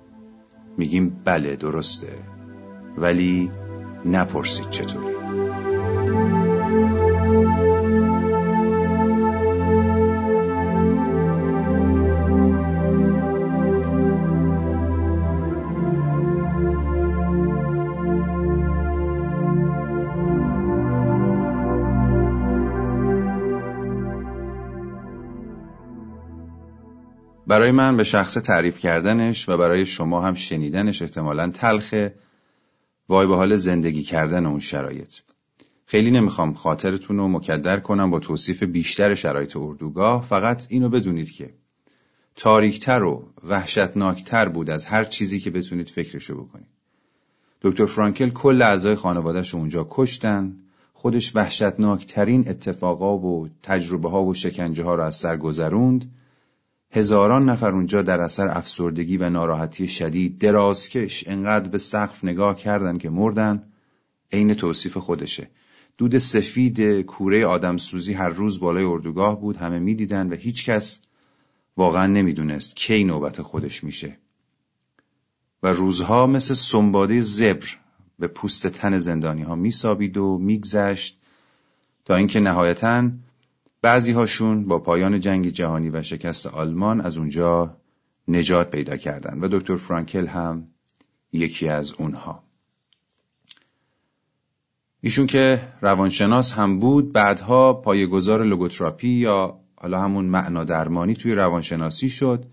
میگیم 0.79 1.21
بله 1.25 1.57
درسته. 1.57 2.13
ولی 2.99 3.51
نپرسید 4.05 4.71
چطوری؟ 4.71 5.22
برای 27.53 27.71
من 27.71 27.97
به 27.97 28.05
شخص 28.05 28.35
تعریف 28.35 28.79
کردنش 28.79 29.49
و 29.49 29.57
برای 29.57 29.87
شما 29.87 30.21
هم 30.21 30.35
شنیدنش 30.35 31.03
احتمالا 31.03 31.51
تلخه 31.51 32.15
وای 33.09 33.27
به 33.27 33.37
حال 33.37 33.57
زندگی 33.57 34.03
کردن 34.03 34.47
اون 34.47 34.61
شرایط. 34.61 35.15
خیلی 35.87 36.11
نمی‌خوام 36.11 36.55
خاطرتون 36.55 37.17
رو 37.17 37.29
مکدر 37.29 37.81
کنم 37.81 38.11
با 38.11 38.19
توصیف 38.19 38.63
بیشتر 38.63 39.15
شرایط 39.15 39.57
اردوگاه. 39.57 40.23
فقط 40.23 40.67
اینو 40.69 40.89
بدونید 40.89 41.31
که 41.31 41.51
تاریکتر 42.37 43.03
و 43.03 43.29
وحشتناکتر 43.45 44.49
بود 44.49 44.71
از 44.71 44.87
هر 44.87 45.05
چیزی 45.05 45.41
که 45.41 45.51
بتونید 45.51 45.89
فکرشو 45.89 46.45
بکنید. 46.45 46.69
دکتر 47.63 47.87
فرانکل 47.87 48.31
کل 48.31 48.63
اعضای 48.63 48.95
خانوادهش 48.95 49.55
اونجا 49.55 49.87
کشتن. 49.91 50.57
خودش 50.93 51.37
وحشتناکترین 51.37 52.49
اتفاقا 52.49 53.19
و 53.19 53.49
تجربه 53.63 54.11
ها 54.11 54.25
و 54.25 54.35
شکنجه 54.35 54.85
ها 54.85 54.95
رو 54.95 55.03
از 55.03 55.17
سر 55.17 55.37
گذروند. 55.37 56.11
هزاران 56.95 57.49
نفر 57.49 57.71
اونجا 57.71 58.03
در 58.03 58.21
اثر 58.21 58.49
افسردگی 58.49 59.17
و 59.17 59.31
ناراحتی 59.31 59.89
شدید 59.89 60.39
درازکش 60.39 61.29
انقدر 61.29 61.71
به 61.71 61.79
سقف 61.79 62.25
نگاه 62.25 62.57
کردن 62.57 62.99
که 62.99 63.11
مردن 63.11 63.63
عین 64.33 64.55
توصیف 64.55 64.97
خودشه. 64.97 65.51
دود 65.99 66.19
سفید 66.19 67.01
کوره 67.01 67.47
آدم 67.47 67.77
سوزی 67.77 68.13
هر 68.13 68.29
روز 68.29 68.61
بالای 68.61 68.85
اردوگاه 68.85 69.41
بود 69.41 69.57
همه 69.57 69.79
می‌دیدن 69.79 70.33
و 70.33 70.37
هیچکس 70.37 71.03
واقعا 71.77 72.07
نمی‌دونست 72.07 72.77
کی 72.77 73.05
نوبت 73.05 73.43
خودش 73.43 73.85
میشه. 73.85 74.19
و 75.63 75.69
روزها 75.69 76.27
مثل 76.27 76.55
سنباده 76.55 77.21
زبر 77.21 77.67
به 78.19 78.27
پوست 78.27 78.67
تن 78.67 78.99
زندانی 78.99 79.43
ها 79.43 79.55
میسابید 79.55 80.17
و 80.17 80.39
میگذشت 80.39 81.19
تا 82.05 82.15
اینکه 82.15 82.41
نهایتاً 82.41 83.11
بعضی 83.83 84.13
هاشون 84.13 84.65
با 84.65 84.79
پایان 84.79 85.21
جنگ 85.21 85.49
جهانی 85.49 85.91
و 85.91 86.03
شکست 86.03 86.47
آلمان 86.47 87.01
از 87.01 87.17
اونجا 87.17 87.77
نجات 88.29 88.71
پیدا 88.71 88.97
کردن 88.97 89.39
و 89.41 89.49
دکتر 89.49 89.77
فرانکل 89.77 90.27
هم 90.27 90.69
یکی 91.33 91.69
از 91.69 91.93
اونها. 91.93 92.43
ایشون 95.01 95.27
که 95.27 95.69
روانشناس 95.81 96.53
هم 96.53 96.79
بود 96.79 97.13
بعدها 97.13 97.73
پایگزار 97.73 98.45
لوگوتراپی 98.45 99.09
یا 99.09 99.59
حالا 99.77 100.01
همون 100.01 100.25
معنا 100.25 100.65
درمانی 100.65 101.15
توی 101.15 101.35
روانشناسی 101.35 102.09
شد 102.09 102.45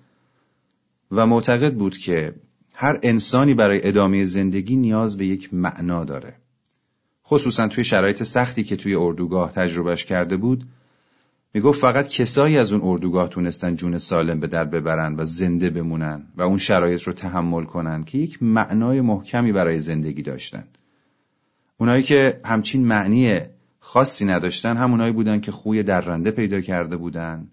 و 1.11 1.25
معتقد 1.25 1.73
بود 1.73 1.97
که 1.97 2.35
هر 2.73 2.99
انسانی 3.03 3.53
برای 3.53 3.87
ادامه 3.87 4.23
زندگی 4.23 4.75
نیاز 4.75 5.17
به 5.17 5.25
یک 5.25 5.53
معنا 5.53 6.05
داره. 6.05 6.35
خصوصا 7.25 7.67
توی 7.67 7.83
شرایط 7.83 8.23
سختی 8.23 8.63
که 8.63 8.75
توی 8.75 8.95
اردوگاه 8.95 9.51
تجربهش 9.51 10.05
کرده 10.05 10.37
بود 10.37 10.67
می‌گفت 11.53 11.81
فقط 11.81 12.07
کسایی 12.07 12.57
از 12.57 12.73
اون 12.73 12.81
اردوگاه 12.83 13.29
تونستن 13.29 13.75
جون 13.75 13.97
سالم 13.97 14.39
به 14.39 14.47
در 14.47 14.65
ببرن 14.65 15.15
و 15.15 15.25
زنده 15.25 15.69
بمونن 15.69 16.27
و 16.35 16.41
اون 16.41 16.57
شرایط 16.57 17.01
رو 17.01 17.13
تحمل 17.13 17.63
کنن 17.63 18.03
که 18.03 18.17
یک 18.17 18.43
معنای 18.43 19.01
محکمی 19.01 19.51
برای 19.51 19.79
زندگی 19.79 20.21
داشتن. 20.21 20.63
اونایی 21.77 22.03
که 22.03 22.41
همچین 22.45 22.85
معنی 22.85 23.39
خاصی 23.79 24.25
نداشتن 24.25 24.77
همونایی 24.77 25.13
بودن 25.13 25.39
که 25.39 25.51
خوی 25.51 25.83
درنده 25.83 26.31
پیدا 26.31 26.61
کرده 26.61 26.97
بودن 26.97 27.47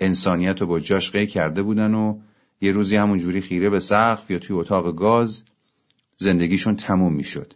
انسانیت 0.00 0.60
رو 0.60 0.66
با 0.66 0.80
جاش 0.80 1.10
کرده 1.10 1.62
بودن 1.62 1.94
و 1.94 2.18
یه 2.60 2.72
روزی 2.72 2.96
همونجوری 2.96 3.40
خیره 3.40 3.70
به 3.70 3.80
سقف 3.80 4.30
یا 4.30 4.38
توی 4.38 4.56
اتاق 4.56 4.96
گاز 4.96 5.44
زندگیشون 6.16 6.76
تموم 6.76 7.12
می‌شد. 7.12 7.54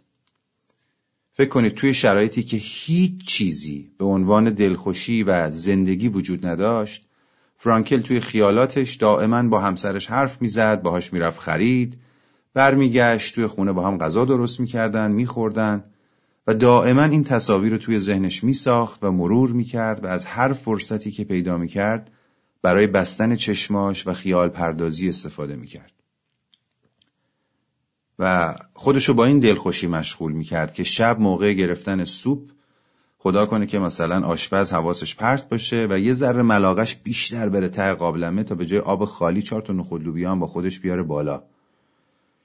فکر 1.37 1.49
کنید 1.49 1.73
توی 1.73 1.93
شرایطی 1.93 2.43
که 2.43 2.57
هیچ 2.57 3.25
چیزی 3.25 3.91
به 3.97 4.05
عنوان 4.05 4.49
دلخوشی 4.49 5.23
و 5.23 5.51
زندگی 5.51 6.07
وجود 6.07 6.45
نداشت 6.45 7.07
فرانکل 7.55 8.01
توی 8.01 8.19
خیالاتش 8.19 8.95
دائما 8.95 9.43
با 9.43 9.59
همسرش 9.59 10.07
حرف 10.07 10.41
می‌زد 10.41 10.81
باهاش 10.81 11.13
می‌رفت 11.13 11.39
خرید 11.39 11.97
برمیگشت 12.53 13.35
توی 13.35 13.47
خونه 13.47 13.71
با 13.71 13.87
هم 13.87 13.97
غذا 13.97 14.25
درست 14.25 14.59
می‌کردن 14.59 15.11
میخوردن 15.11 15.83
و 16.47 16.53
دائما 16.53 17.03
این 17.03 17.23
تصاویر 17.23 17.71
رو 17.71 17.77
توی 17.77 17.99
ذهنش 17.99 18.43
میساخت 18.43 19.03
و 19.03 19.11
مرور 19.11 19.51
می‌کرد 19.51 20.03
و 20.03 20.07
از 20.07 20.25
هر 20.25 20.53
فرصتی 20.53 21.11
که 21.11 21.23
پیدا 21.23 21.57
می‌کرد 21.57 22.11
برای 22.61 22.87
بستن 22.87 23.35
چشماش 23.35 24.07
و 24.07 24.13
خیال 24.13 24.49
پردازی 24.49 25.09
استفاده 25.09 25.55
می‌کرد. 25.55 25.91
و 28.19 28.55
خودشو 28.73 29.13
با 29.13 29.25
این 29.25 29.39
دلخوشی 29.39 29.87
مشغول 29.87 30.31
می‌کرد 30.31 30.73
که 30.73 30.83
شب 30.83 31.19
موقع 31.19 31.53
گرفتن 31.53 32.05
سوپ 32.05 32.49
خدا 33.19 33.45
کنه 33.45 33.65
که 33.65 33.79
مثلا 33.79 34.27
آشپز 34.27 34.71
حواسش 34.71 35.15
پرت 35.15 35.49
باشه 35.49 35.87
و 35.89 35.99
یه 35.99 36.13
ذره 36.13 36.41
ملاقش 36.41 36.95
بیشتر 36.95 37.49
بره 37.49 37.69
ته 37.69 37.93
قابلمه 37.93 38.43
تا 38.43 38.55
به 38.55 38.65
جای 38.65 38.79
آب 38.79 39.05
خالی 39.05 39.41
چهار 39.41 39.61
تا 39.61 39.73
نخود 39.73 40.13
با 40.39 40.47
خودش 40.47 40.79
بیاره 40.79 41.03
بالا. 41.03 41.43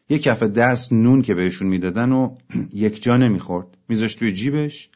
یه 0.09 0.19
کف 0.19 0.43
دست 0.43 0.93
نون 0.93 1.23
که 1.23 1.35
بهشون 1.35 1.69
می‌دادن 1.69 2.13
و 2.13 2.37
یک 2.73 3.03
جا 3.03 3.17
نمی‌خورد. 3.17 3.67
میذاشت 3.89 4.19
توی 4.19 4.33
جیبش 4.33 4.91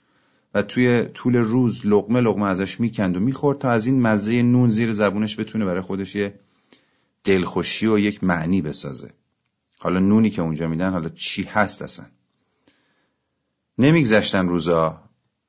و 0.54 0.62
توی 0.62 1.04
طول 1.04 1.36
روز 1.36 1.86
لقمه 1.86 2.20
لقمه 2.20 2.46
ازش 2.46 2.80
می‌کند 2.80 3.16
و 3.16 3.20
می‌خورد 3.20 3.58
تا 3.58 3.70
از 3.70 3.86
این 3.86 4.02
مزه 4.02 4.42
نون 4.42 4.68
زیر 4.68 4.92
زبونش 4.92 5.40
بتونه 5.40 5.64
برای 5.64 5.80
خودش 5.80 6.14
یه 6.14 6.34
دلخوشی 7.24 7.86
و 7.86 7.98
یک 7.98 8.24
معنی 8.24 8.62
بسازه. 8.62 9.10
حالا 9.80 10.00
نونی 10.00 10.30
که 10.30 10.42
اونجا 10.42 10.68
میدن 10.68 10.90
حالا 10.90 11.08
چی 11.08 11.42
هست 11.42 11.82
اصلا؟ 11.82 12.06
نمیگذشتن 13.78 14.48
روزا. 14.48 15.02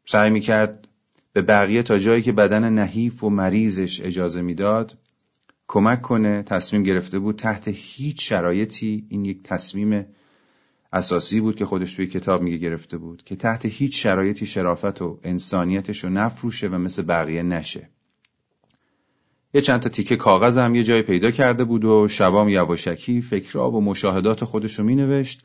سعی 0.05 0.29
می‌کرد 0.29 0.88
به 1.34 1.41
بقیه 1.41 1.84
تا 1.84 2.00
جایی 2.00 2.22
که 2.22 2.31
بدن 2.31 2.69
نحیف 2.69 3.24
و 3.24 3.29
مریضش 3.29 4.01
اجازه 4.01 4.41
می‌داد 4.41 4.98
کمک 5.67 6.01
کنه 6.01 6.43
تصمیم 6.43 6.84
گرفته 6.84 7.19
بود 7.19 7.36
تحت 7.36 7.67
هیچ 7.67 8.29
شرایطی 8.29 9.07
این 9.10 9.25
یک 9.25 9.43
تصمیم 9.43 10.05
اساسی 10.93 11.39
بود 11.39 11.55
که 11.55 11.65
خودش 11.65 11.93
توی 11.93 12.07
کتاب 12.07 12.41
میگه 12.41 12.57
گرفته 12.57 12.98
بود 12.98 13.24
که 13.24 13.36
تحت 13.36 13.65
هیچ 13.65 14.03
شرایطی 14.03 14.46
شرافت 14.46 15.01
و 15.01 15.19
انسانیتش 15.24 16.03
رو 16.03 16.10
نفروشه 16.10 16.67
و 16.67 16.77
مثل 16.77 17.03
بقیه 17.03 17.43
نشه. 17.43 17.89
یه 19.57 19.61
چند 19.61 19.79
تا 19.79 19.89
تیکه 19.89 20.17
هم 20.61 20.75
یه 20.75 20.83
جای 20.83 21.01
پیدا 21.01 21.31
کرده 21.31 21.63
بود 21.63 21.85
و 21.85 22.07
شبام 22.07 22.49
یواشکی 22.49 23.21
فکرها 23.21 23.71
و 23.71 23.81
مشاهدات 23.81 24.45
خودش 24.45 24.79
رو 24.79 24.85
مینوشت 24.85 25.43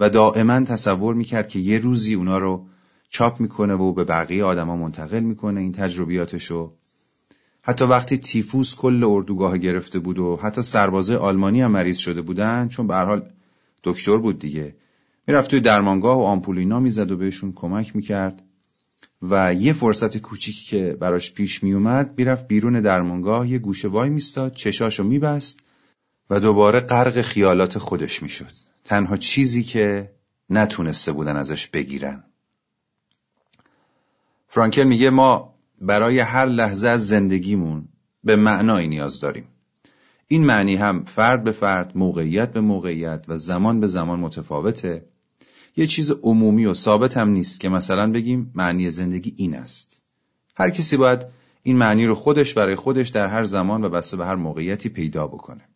و 0.00 0.10
دائما 0.10 0.60
تصور 0.60 1.14
می‌کرد 1.14 1.48
که 1.48 1.58
یه 1.58 1.78
روزی 1.78 2.14
اونا 2.14 2.38
رو 2.38 2.66
چاپ 3.10 3.40
می‌کنه 3.40 3.74
و 3.74 3.92
به 3.92 4.04
بقیه 4.04 4.44
آدما 4.44 4.76
منتقل 4.76 5.20
می‌کنه 5.20 5.60
این 5.60 5.72
تجربیاتشو 5.72 6.72
حتی 7.62 7.84
وقتی 7.84 8.18
تیفوس 8.18 8.74
کل 8.74 9.04
اردوگاه 9.04 9.58
گرفته 9.58 9.98
بود 9.98 10.18
و 10.18 10.36
حتی 10.42 10.62
سربازه 10.62 11.16
آلمانی 11.16 11.60
هم 11.60 11.70
مریض 11.70 11.96
شده 11.96 12.22
بودن 12.22 12.68
چون 12.68 12.86
به 12.86 12.94
حال 12.94 13.30
دکتر 13.84 14.16
بود 14.16 14.38
دیگه. 14.38 14.74
می‌رفت 15.26 15.50
توی 15.50 15.60
درمانگاه 15.60 16.18
و 16.18 16.22
آمپول 16.22 16.58
اینا 16.58 16.80
می‌زد 16.80 17.10
و 17.10 17.16
بهشون 17.16 17.52
کمک 17.52 17.96
می‌کرد. 17.96 18.42
و 19.22 19.54
یه 19.54 19.72
فرصت 19.72 20.18
کوچیکی 20.18 20.64
که 20.64 20.96
براش 21.00 21.32
پیش 21.32 21.62
میومد 21.62 22.14
می‌رفت 22.18 22.46
بیرون 22.46 22.80
درمانگاه 22.80 23.48
یه 23.48 23.58
گوشه 23.58 23.88
وای 23.88 24.10
میستاد 24.10 24.54
چشاشو 24.54 25.04
میبست 25.04 25.60
و 26.30 26.40
دوباره 26.40 26.80
غرق 26.80 27.20
خیالات 27.20 27.78
خودش 27.78 28.22
می‌شد 28.22 28.52
تنها 28.84 29.16
چیزی 29.16 29.62
که 29.62 30.10
نتونسته 30.50 31.12
بودن 31.12 31.36
ازش 31.36 31.66
بگیرن 31.66 32.24
فرانکل 34.48 34.84
میگه 34.84 35.10
ما 35.10 35.54
برای 35.80 36.18
هر 36.18 36.46
لحظه 36.46 36.88
از 36.88 37.08
زندگیمون 37.08 37.88
به 38.24 38.36
معنایی 38.36 38.88
نیاز 38.88 39.20
داریم. 39.20 39.48
این 40.28 40.44
معنی 40.44 40.76
هم 40.76 41.04
فرد 41.04 41.44
به 41.44 41.52
فرد، 41.52 41.96
موقعیت 41.96 42.52
به 42.52 42.60
موقعیت 42.60 43.24
و 43.28 43.36
زمان 43.36 43.80
به 43.80 43.86
زمان 43.86 44.20
متفاوته. 44.20 45.04
یه 45.76 45.86
چیز 45.86 46.10
عمومی 46.10 46.66
و 46.66 46.74
ثابت 46.74 47.16
هم 47.16 47.28
نیست 47.28 47.60
که 47.60 47.68
مثلا 47.68 48.12
بگیم 48.12 48.52
معنی 48.54 48.90
زندگی 48.90 49.34
این 49.36 49.56
است. 49.56 50.02
هر 50.56 50.70
کسی 50.70 50.96
باید 50.96 51.26
این 51.62 51.76
معنی 51.76 52.06
رو 52.06 52.14
خودش 52.14 52.54
برای 52.54 52.74
خودش 52.74 53.08
در 53.08 53.26
هر 53.26 53.44
زمان 53.44 53.84
و 53.84 53.88
بسته 53.88 54.16
به 54.16 54.26
هر 54.26 54.34
موقعیتی 54.34 54.88
پیدا 54.88 55.26
بکنه. 55.26 55.68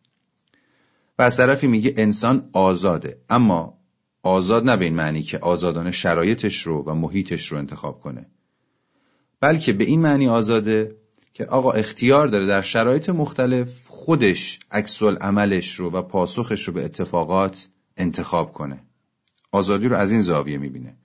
و 1.19 1.21
از 1.21 1.37
طرفی 1.37 1.67
میگه 1.67 1.93
انسان 1.97 2.49
آزاده 2.53 3.17
اما 3.29 3.77
آزاد 4.23 4.69
نه 4.69 4.77
به 4.77 4.85
این 4.85 4.95
معنی 4.95 5.23
که 5.23 5.39
آزادانه 5.39 5.91
شرایطش 5.91 6.61
رو 6.61 6.83
و 6.83 6.93
محیطش 6.93 7.47
رو 7.47 7.57
انتخاب 7.57 7.99
کنه 7.99 8.25
بلکه 9.39 9.73
به 9.73 9.83
این 9.83 10.01
معنی 10.01 10.27
آزاده 10.27 10.95
که 11.33 11.45
آقا 11.45 11.71
اختیار 11.71 12.27
داره 12.27 12.45
در 12.45 12.61
شرایط 12.61 13.09
مختلف 13.09 13.87
خودش 13.87 14.59
عکس 14.71 15.03
عملش 15.03 15.75
رو 15.75 15.89
و 15.91 16.01
پاسخش 16.01 16.67
رو 16.67 16.73
به 16.73 16.85
اتفاقات 16.85 17.67
انتخاب 17.97 18.53
کنه 18.53 18.79
آزادی 19.51 19.87
رو 19.87 19.95
از 19.95 20.11
این 20.11 20.21
زاویه 20.21 20.57
می‌بینه. 20.57 20.95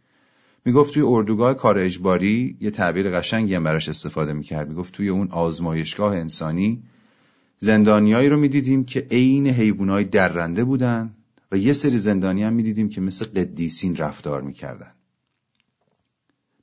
می‌گفت 0.64 0.94
توی 0.94 1.02
اردوگاه 1.02 1.54
کار 1.54 1.78
اجباری 1.78 2.56
یه 2.60 2.70
تعبیر 2.70 3.18
قشنگی 3.18 3.54
هم 3.54 3.64
براش 3.64 3.88
استفاده 3.88 4.32
می‌کرد. 4.32 4.68
می‌گفت 4.68 4.94
توی 4.94 5.08
اون 5.08 5.28
آزمایشگاه 5.30 6.16
انسانی 6.16 6.82
زندانیایی 7.58 8.28
رو 8.28 8.36
می‌دیدیم 8.36 8.84
که 8.84 9.06
عین 9.10 9.46
حیوانای 9.46 10.04
درنده 10.04 10.64
بودن 10.64 11.14
و 11.52 11.56
یه 11.56 11.72
سری 11.72 11.98
زندانی 11.98 12.42
هم 12.42 12.52
می‌دیدیم 12.52 12.88
که 12.88 13.00
مثل 13.00 13.24
قدیسین 13.24 13.96
رفتار 13.96 14.42
می‌کردن. 14.42 14.92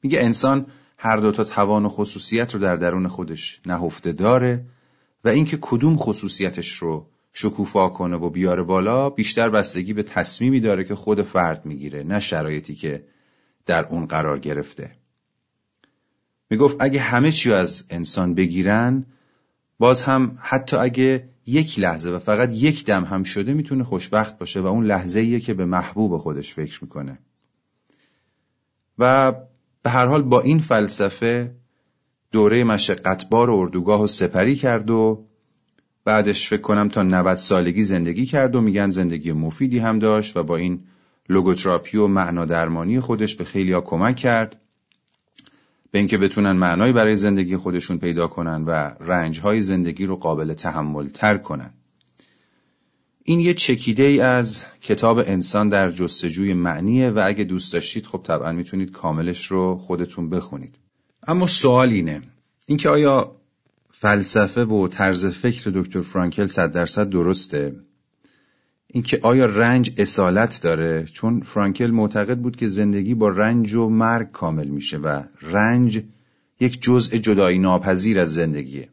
میگه 0.04 0.19
انسان 0.19 0.65
هر 0.98 1.17
دو 1.17 1.32
تا 1.32 1.43
توان 1.43 1.86
و 1.86 1.89
خصوصیت 1.89 2.54
رو 2.54 2.60
در 2.60 2.76
درون 2.76 3.08
خودش 3.08 3.62
نهفته 3.65 4.12
داره 4.12 4.65
و 5.24 5.30
اینکه 5.30 5.58
کدوم 5.62 5.98
خصوصیتش 5.98 6.76
رو 6.76 7.08
شکوفا 7.34 7.89
کنه 7.89 8.15
و 8.15 8.30
بیاره 8.30 8.63
بالا 8.63 9.10
بیشتر 9.10 9.50
بستگی 9.50 9.93
به 9.93 10.04
تصمیمی 10.04 10.60
داره 10.60 10.84
که 10.84 10.96
خود 10.96 11.22
فرد 11.22 11.65
می‌گیره 11.65 12.04
نه 12.04 12.19
شرایطی 12.19 12.76
که 12.76 13.04
در 13.65 13.86
اون 13.86 14.06
قرار 14.06 14.39
گرفته. 14.39 14.91
می‌گفت 16.50 16.78
اگه 16.80 17.00
همه 17.00 17.32
چی 17.32 17.54
از 17.54 17.86
انسان 17.89 18.34
بگیرن 18.34 19.06
باز 19.80 20.04
هم 20.04 20.38
حتی 20.41 20.78
اگه 20.78 21.30
یک 21.46 21.80
لحظه 21.80 22.10
و 22.10 22.19
فقط 22.19 22.54
یک 22.54 22.86
دم 22.86 23.04
هم 23.04 23.24
شده 23.24 23.54
می‌تونه 23.54 23.84
خوشبخت 23.84 24.38
باشه 24.38 24.62
و 24.62 24.65
اون 24.65 24.86
لحظه 24.86 25.19
ایه 25.19 25.39
که 25.39 25.54
به 25.54 25.65
محبوب 25.65 26.17
خودش 26.17 26.54
فکر 26.54 26.84
می‌کنه. 26.84 27.19
و 29.00 29.32
به 29.84 29.89
هر 29.89 30.06
حال 30.06 30.22
با 30.22 30.41
این 30.41 30.60
فلسفه 30.60 31.56
دوره 32.32 32.63
مشقتبار 32.63 33.52
اردوگاه 33.52 34.02
و 34.02 34.08
سپری 34.08 34.56
کرد 34.56 34.89
و 34.89 35.26
بعدش 36.06 36.50
فکر 36.50 36.62
کنم 36.62 36.88
تا 36.88 37.04
90 37.04 37.36
سالگی 37.36 37.84
زندگی 37.84 38.26
کرد 38.26 38.56
و 38.56 38.62
میگن 38.62 38.89
زندگی 38.89 39.32
مفیدی 39.32 39.80
هم 39.80 40.00
داشت 40.00 40.38
و 40.38 40.44
با 40.44 40.56
این 40.56 40.84
لوگوتراپی 41.30 41.98
و 41.98 42.08
معنا 42.08 42.46
درمانی 42.46 43.00
خودش 43.00 43.36
به 43.36 43.44
خیلی 43.44 43.72
ها 43.72 43.82
کمک 43.82 44.16
کرد 44.16 44.62
به 45.92 46.00
اینکه 46.00 46.18
بتونن 46.18 46.52
معنایی 46.52 46.94
برای 46.94 47.16
زندگی 47.16 47.58
خودشون 47.58 47.98
پیدا 47.98 48.28
کنن 48.28 48.66
و 48.66 48.72
رنجهای 49.00 49.62
زندگی 49.62 50.06
رو 50.06 50.16
قابل 50.16 50.54
تحمل 50.54 51.08
تر 51.08 51.38
کنن. 51.38 51.74
این 53.24 53.39
یه 53.39 53.54
چکیده 53.54 54.04
ای 54.04 54.20
از 54.20 54.63
کتاب 54.82 55.18
انسان 55.18 55.70
در 55.70 55.92
جستجوی 55.92 56.54
معنیه 56.54 57.10
و 57.10 57.22
اگه 57.26 57.44
دوست 57.44 57.74
داشتید 57.74 58.06
خب 58.06 58.22
طبعا 58.24 58.52
می‌تونید 58.52 58.92
کاملش 58.92 59.46
رو 59.46 59.78
خودتون 59.78 60.30
بخونید. 60.30 60.76
اما 61.28 61.48
سوال 61.48 61.89
اینه. 61.89 62.22
اینکه 62.68 62.89
آیا 62.89 63.36
فلسفه 64.04 64.63
و 64.63 64.88
طرز 64.88 65.26
فکر 65.26 65.72
دکتر 65.76 66.02
فرانکل 66.02 66.48
صد 66.48 66.72
درصد 66.72 67.10
درسته. 67.10 67.76
اینکه 68.88 69.20
آیا 69.22 69.46
رنج 69.46 69.94
اصالت 69.98 70.62
داره؟ 70.63 71.06
چون 71.06 71.42
فرانکل 71.42 71.92
معتقد 71.92 72.38
بود 72.38 72.56
که 72.56 72.68
زندگی 72.68 73.13
با 73.13 73.30
رنج 73.30 73.74
و 73.74 73.89
مرگ 73.89 74.32
کامل 74.32 74.68
میشه 74.68 74.98
و 74.98 75.24
رنج 75.42 76.04
یک 76.60 76.82
جزء 76.82 77.18
جدایی 77.18 77.60
ناپذیر 77.60 78.20
از 78.20 78.34
زندگیه. 78.34 78.89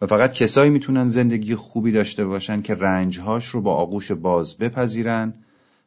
و 0.00 0.06
فقط 0.06 0.32
کسایی 0.32 0.70
می‌تونن 0.70 1.06
زندگی 1.06 1.54
خوبی 1.54 1.92
داشته 1.92 2.24
باشن 2.24 2.62
که 2.62 2.74
رنجهاش 2.74 3.46
رو 3.46 3.60
با 3.60 3.74
آغوش 3.74 4.12
باز 4.12 4.58
بپذیرن 4.58 5.34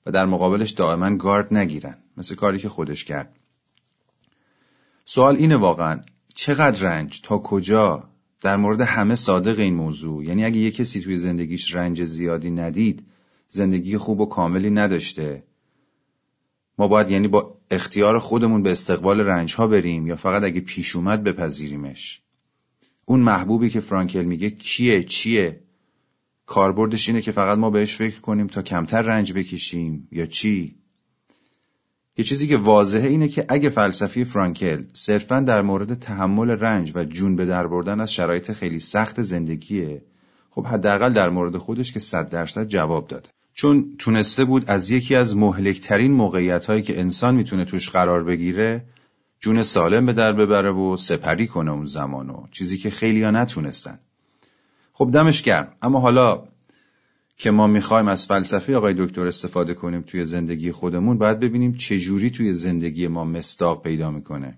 و 0.06 0.12
در 0.12 0.26
مقابلش 0.26 0.72
دائما 0.72 1.18
گارد 1.18 1.54
نگیرن 1.54 1.98
مثل 2.18 2.36
کاری 2.36 2.60
که 2.60 2.70
خودش 2.70 3.04
کرد. 3.04 3.36
سوال 5.06 5.36
اینه 5.36 5.58
واقعا 5.58 6.00
چقدر 6.36 6.90
رنج؟ 6.90 7.22
تا 7.22 7.38
کجا؟ 7.38 8.13
در 8.44 8.58
مورد 8.58 8.82
همه 8.82 9.16
صادق 9.16 9.60
این 9.60 9.74
موضوع. 9.74 10.26
یعنی 10.26 10.46
اگه 10.46 10.58
یه 10.58 10.72
کسی 10.72 11.02
توی 11.02 11.18
زندگیش 11.18 11.76
رنج 11.76 12.04
زیادی 12.04 12.52
ندید 12.52 13.04
زندگی 13.50 13.98
خوب 13.98 14.20
و 14.20 14.26
کاملی 14.26 14.70
نداشته. 14.70 15.44
ما 16.78 16.88
باید 16.88 17.10
یعنی 17.10 17.28
با 17.28 17.58
اختیار 17.72 18.20
خودمون 18.20 18.64
به 18.64 18.72
استقبال 18.72 19.20
رنج 19.20 19.56
ها 19.56 19.68
بریم 19.68 20.08
یا 20.08 20.16
فقط 20.16 20.44
اگه 20.44 20.62
پیش 20.62 20.96
اومد 20.96 21.24
بپذیریمش. 21.24 22.22
اون 23.06 23.20
محبوبی 23.20 23.70
که 23.70 23.80
فرانکل 23.80 24.24
میگه 24.24 24.50
کیه 24.50 25.04
چیه؟ 25.04 25.60
کاربردش 26.46 27.10
اینه 27.10 27.22
که 27.22 27.32
فقط 27.32 27.58
ما 27.58 27.70
بهش 27.70 27.96
فکر 27.96 28.20
کنیم 28.20 28.48
تا 28.48 28.62
کمتر 28.62 29.02
رنج 29.02 29.34
بکشیم 29.34 30.08
یا 30.12 30.26
چی؟ 30.26 30.76
یه 32.18 32.26
چیزی 32.26 32.48
که 32.48 32.58
واضحه 32.58 33.08
اینه 33.08 33.28
که 33.28 33.46
اگه 33.48 33.70
فلسفی 33.70 34.26
فرانکل 34.26 34.84
صرفا 34.94 35.40
در 35.40 35.62
مورد 35.62 35.94
تحمل 35.94 36.50
رنج 36.50 36.92
و 36.96 37.04
جون 37.04 37.36
به 37.36 37.46
در 37.46 37.68
بردن 37.68 38.00
از 38.00 38.14
شرایط 38.14 38.52
خیلی 38.52 38.80
سخت 38.80 39.22
زندگیه 39.22 40.02
خب 40.50 40.66
حداقل 40.66 41.14
در 41.14 41.30
مورد 41.30 41.58
خودش 41.58 41.92
که 41.92 42.00
صد 42.00 42.30
درصد 42.30 42.68
جواب 42.68 43.08
داده. 43.08 43.30
چون 43.54 43.96
تونسته 44.00 44.46
بود 44.46 44.66
از 44.68 44.92
یکی 44.92 45.16
از 45.16 45.36
مهلکترین 45.36 46.12
موقعیت 46.12 46.66
هایی 46.66 46.82
که 46.82 47.00
انسان 47.00 47.36
می‌تونه 47.36 47.66
توش 47.66 47.90
قرار 47.90 48.24
بگیره 48.24 48.84
جون 49.40 49.64
سالم 49.64 50.06
به 50.06 50.14
در 50.14 50.34
ببره 50.34 50.72
و 50.72 50.98
سپری 50.98 51.48
کنه 51.48 51.72
اون 51.72 51.86
زمانو 51.86 52.44
چیزی 52.52 52.78
که 52.78 52.90
خیلی 52.90 53.24
ها 53.24 53.32
نتونستن. 53.32 54.00
خب 54.94 55.12
دمش 55.14 55.42
گرم. 55.42 55.68
اما 55.82 56.00
حالا 56.00 56.44
که 57.38 57.52
ما 57.52 57.68
می‌خوایم 57.68 58.08
از 58.08 58.26
فلسفه 58.26 58.76
آقای 58.76 58.94
دکتر 58.98 59.28
استفاده 59.28 59.74
کنیم 59.74 60.02
توی 60.02 60.26
زندگی 60.26 60.72
خودمون 60.72 61.18
باید 61.18 61.40
ببینیم 61.40 61.74
چه 61.74 62.00
جوری 62.00 62.30
توی 62.30 62.54
زندگی 62.54 63.08
ما 63.08 63.26
مستاق 63.26 63.84
پیدا 63.84 64.12
می‌کنه. 64.12 64.58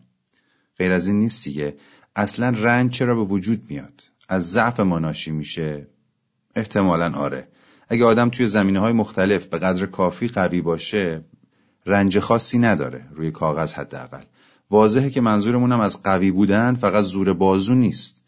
غیر 0.78 0.92
از 0.92 1.08
این 1.08 1.20
نیست 1.20 1.44
دیگه. 1.46 1.78
اصلا 2.16 2.50
رنج 2.50 2.92
چرا 2.92 3.16
به 3.16 3.24
وجود 3.24 3.64
میاد؟ 3.70 4.04
از 4.30 4.52
ضعف 4.52 4.80
ما 4.80 5.00
ناشی 5.00 5.32
میشه. 5.32 5.88
احتمالا 6.56 7.14
آره. 7.14 7.48
اگه 7.90 8.06
آدم 8.06 8.30
توی 8.30 8.48
زمینه 8.48 8.80
های 8.80 8.94
مختلف 8.94 9.46
به 9.46 9.58
قدر 9.58 9.86
کافی 9.86 10.28
قوی 10.28 10.62
باشه 10.62 11.26
رنج 11.86 12.20
خاصی 12.20 12.60
نداره 12.60 13.06
روی 13.12 13.32
کاغذ 13.32 13.74
حداقل. 13.74 14.24
واضحه 14.72 15.10
که 15.10 15.22
منظورمونم 15.22 15.80
از 15.80 16.04
قوی 16.04 16.32
بودن 16.32 16.76
فقط 16.76 17.04
زور 17.04 17.34
بازو 17.34 17.76
نیست. 17.76 18.25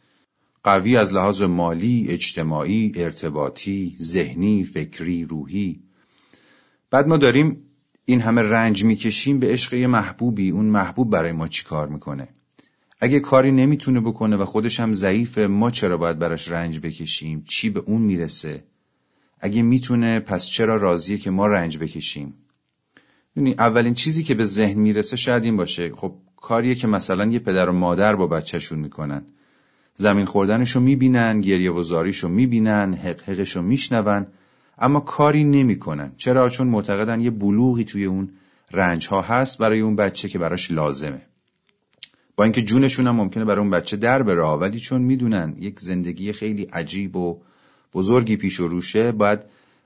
قوی 0.68 0.98
از 0.98 1.14
لحاظ 1.14 1.42
مالی، 1.42 2.06
اجتماعی، 2.10 2.92
ارتباطی، 2.96 3.98
ذهنی، 4.02 4.64
فکری، 4.64 5.26
روحی. 5.26 5.80
بعد 6.92 7.08
ما 7.08 7.18
داریم 7.18 7.58
این 8.06 8.22
همه 8.22 8.42
رنج 8.42 8.84
می‌کشیم 8.84 9.40
به 9.40 9.48
عشق 9.48 9.74
یه 9.74 9.88
محبوبی. 9.88 10.50
اون 10.50 10.66
محبوب 10.66 11.10
برای 11.10 11.32
ما 11.32 11.48
چی 11.48 11.64
کار 11.64 11.88
می‌کنه؟ 11.88 12.28
اگه 13.00 13.20
کاری 13.20 13.52
نمی‌تونه 13.52 14.00
بکنه 14.00 14.38
و 14.38 14.46
خودش 14.46 14.80
هم 14.80 14.94
ضعیفه 14.94 15.48
ما 15.48 15.72
چرا 15.72 15.98
باید 15.98 16.20
براش 16.20 16.52
رنج 16.52 16.80
بکشیم؟ 16.80 17.44
چی 17.50 17.70
به 17.70 17.80
اون 17.80 18.02
می‌رسه؟ 18.02 18.64
اگه 19.40 19.62
می‌تونه 19.62 20.20
پس 20.20 20.48
چرا 20.48 20.76
راضیه 20.76 21.18
که 21.18 21.30
ما 21.30 21.48
رنج 21.48 21.78
بکشیم؟ 21.78 22.34
یعنی 23.36 23.54
اولین 23.54 23.94
چیزی 23.94 24.24
که 24.24 24.34
به 24.34 24.44
ذهن 24.44 24.80
می‌رسه 24.80 25.18
شاید 25.18 25.44
این 25.44 25.58
باشه. 25.58 25.96
خب 25.96 26.16
کاریه 26.36 26.76
که 26.76 26.88
مثلا 26.88 27.26
یه 27.26 27.40
پدر 27.40 27.70
و 27.70 27.74
مادر 27.74 28.16
با 28.16 28.28
بچهشون 28.28 28.80
می‌کنن. 28.80 29.26
زمین 30.00 30.26
خوردنشو 30.26 30.80
می‌بینن 30.80 31.42
گریه 31.42 31.72
و 31.72 31.84
زاریشو 31.84 32.28
می‌بینن 32.28 32.94
حقحقشو 32.94 33.62
میشنون 33.62 34.28
اما 34.78 35.00
کاری 35.00 35.44
نمی‌کنن. 35.44 36.12
چرا؟ 36.18 36.50
چون 36.50 36.68
معتقدن 36.68 37.22
یه 37.22 37.30
بلوغی 37.30 37.84
توی 37.84 38.06
اون 38.06 38.30
رنج 38.72 39.08
ها 39.08 39.22
هست 39.22 39.58
برای 39.58 39.80
اون 39.80 39.96
بچه 39.96 40.30
که 40.30 40.40
براش 40.40 40.72
لازمه. 40.72 41.22
با 42.36 42.44
اینکه 42.44 42.62
جونشون 42.62 43.08
هم 43.08 43.16
ممکنه 43.16 43.46
برای 43.46 43.60
اون 43.60 43.70
بچه 43.70 43.98
در 43.98 44.24
بره 44.24 44.44
ولی 44.44 44.80
چون 44.80 45.02
می‌دونن 45.02 45.56
یک 45.60 45.80
زندگی 45.80 46.32
خیلی 46.32 46.64
عجیب 46.64 47.16
و 47.16 47.42
بزرگی 47.94 48.36
پیش 48.36 48.60
و 48.60 48.68
روشه 48.68 49.12
باید 49.12 49.40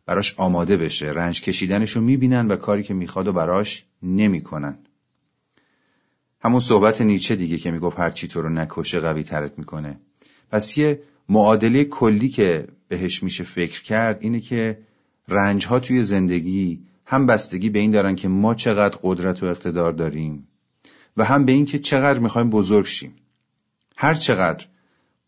براش 0.06 0.34
آماده 0.38 0.78
بشه. 0.78 1.12
رنج 1.12 1.42
کشیدنشو 1.42 2.02
می‌بینن 2.02 2.48
و 2.48 2.56
کاری 2.56 2.84
که 2.84 2.94
می‌خواد 2.94 3.28
و 3.28 3.34
براش 3.34 3.86
نمی‌کنن. 4.04 4.78
همون 6.44 6.60
صحبت 6.60 7.02
نیچه 7.02 7.36
دیگه 7.36 7.58
که 7.58 7.72
می‌گفت 7.72 8.00
هر 8.00 8.12
چی 8.12 8.28
تو 8.28 8.42
رو 8.42 8.50
نکشه 8.50 9.00
قوی 9.00 9.24
ترت 9.24 9.60
می‌کنه. 9.60 10.00
پس 10.52 10.78
یه 10.78 11.02
معادله 11.30 11.84
کلی 11.84 12.30
که 12.30 12.68
بهش 12.88 13.24
میشه 13.24 13.44
فکر 13.44 13.84
کرد 13.84 14.18
اینه 14.22 14.40
که 14.40 14.78
رنج 15.28 15.66
ها 15.66 15.80
توی 15.80 16.04
زندگی 16.04 16.80
هم 17.06 17.26
بستگی 17.26 17.70
به 17.70 17.80
این 17.80 17.92
دارن 17.92 18.16
که 18.16 18.28
ما 18.28 18.56
چقدر 18.56 18.98
قدرت 19.04 19.44
و 19.44 19.46
اقتدار 19.46 19.92
داریم 19.92 20.48
و 21.18 21.24
هم 21.24 21.46
به 21.46 21.52
این 21.52 21.66
که 21.66 21.80
چقدر 21.80 22.20
می‌خوایم 22.20 22.50
بزرگ 22.50 22.86
شیم. 22.86 23.14
هر 23.96 24.14
چقدر 24.14 24.66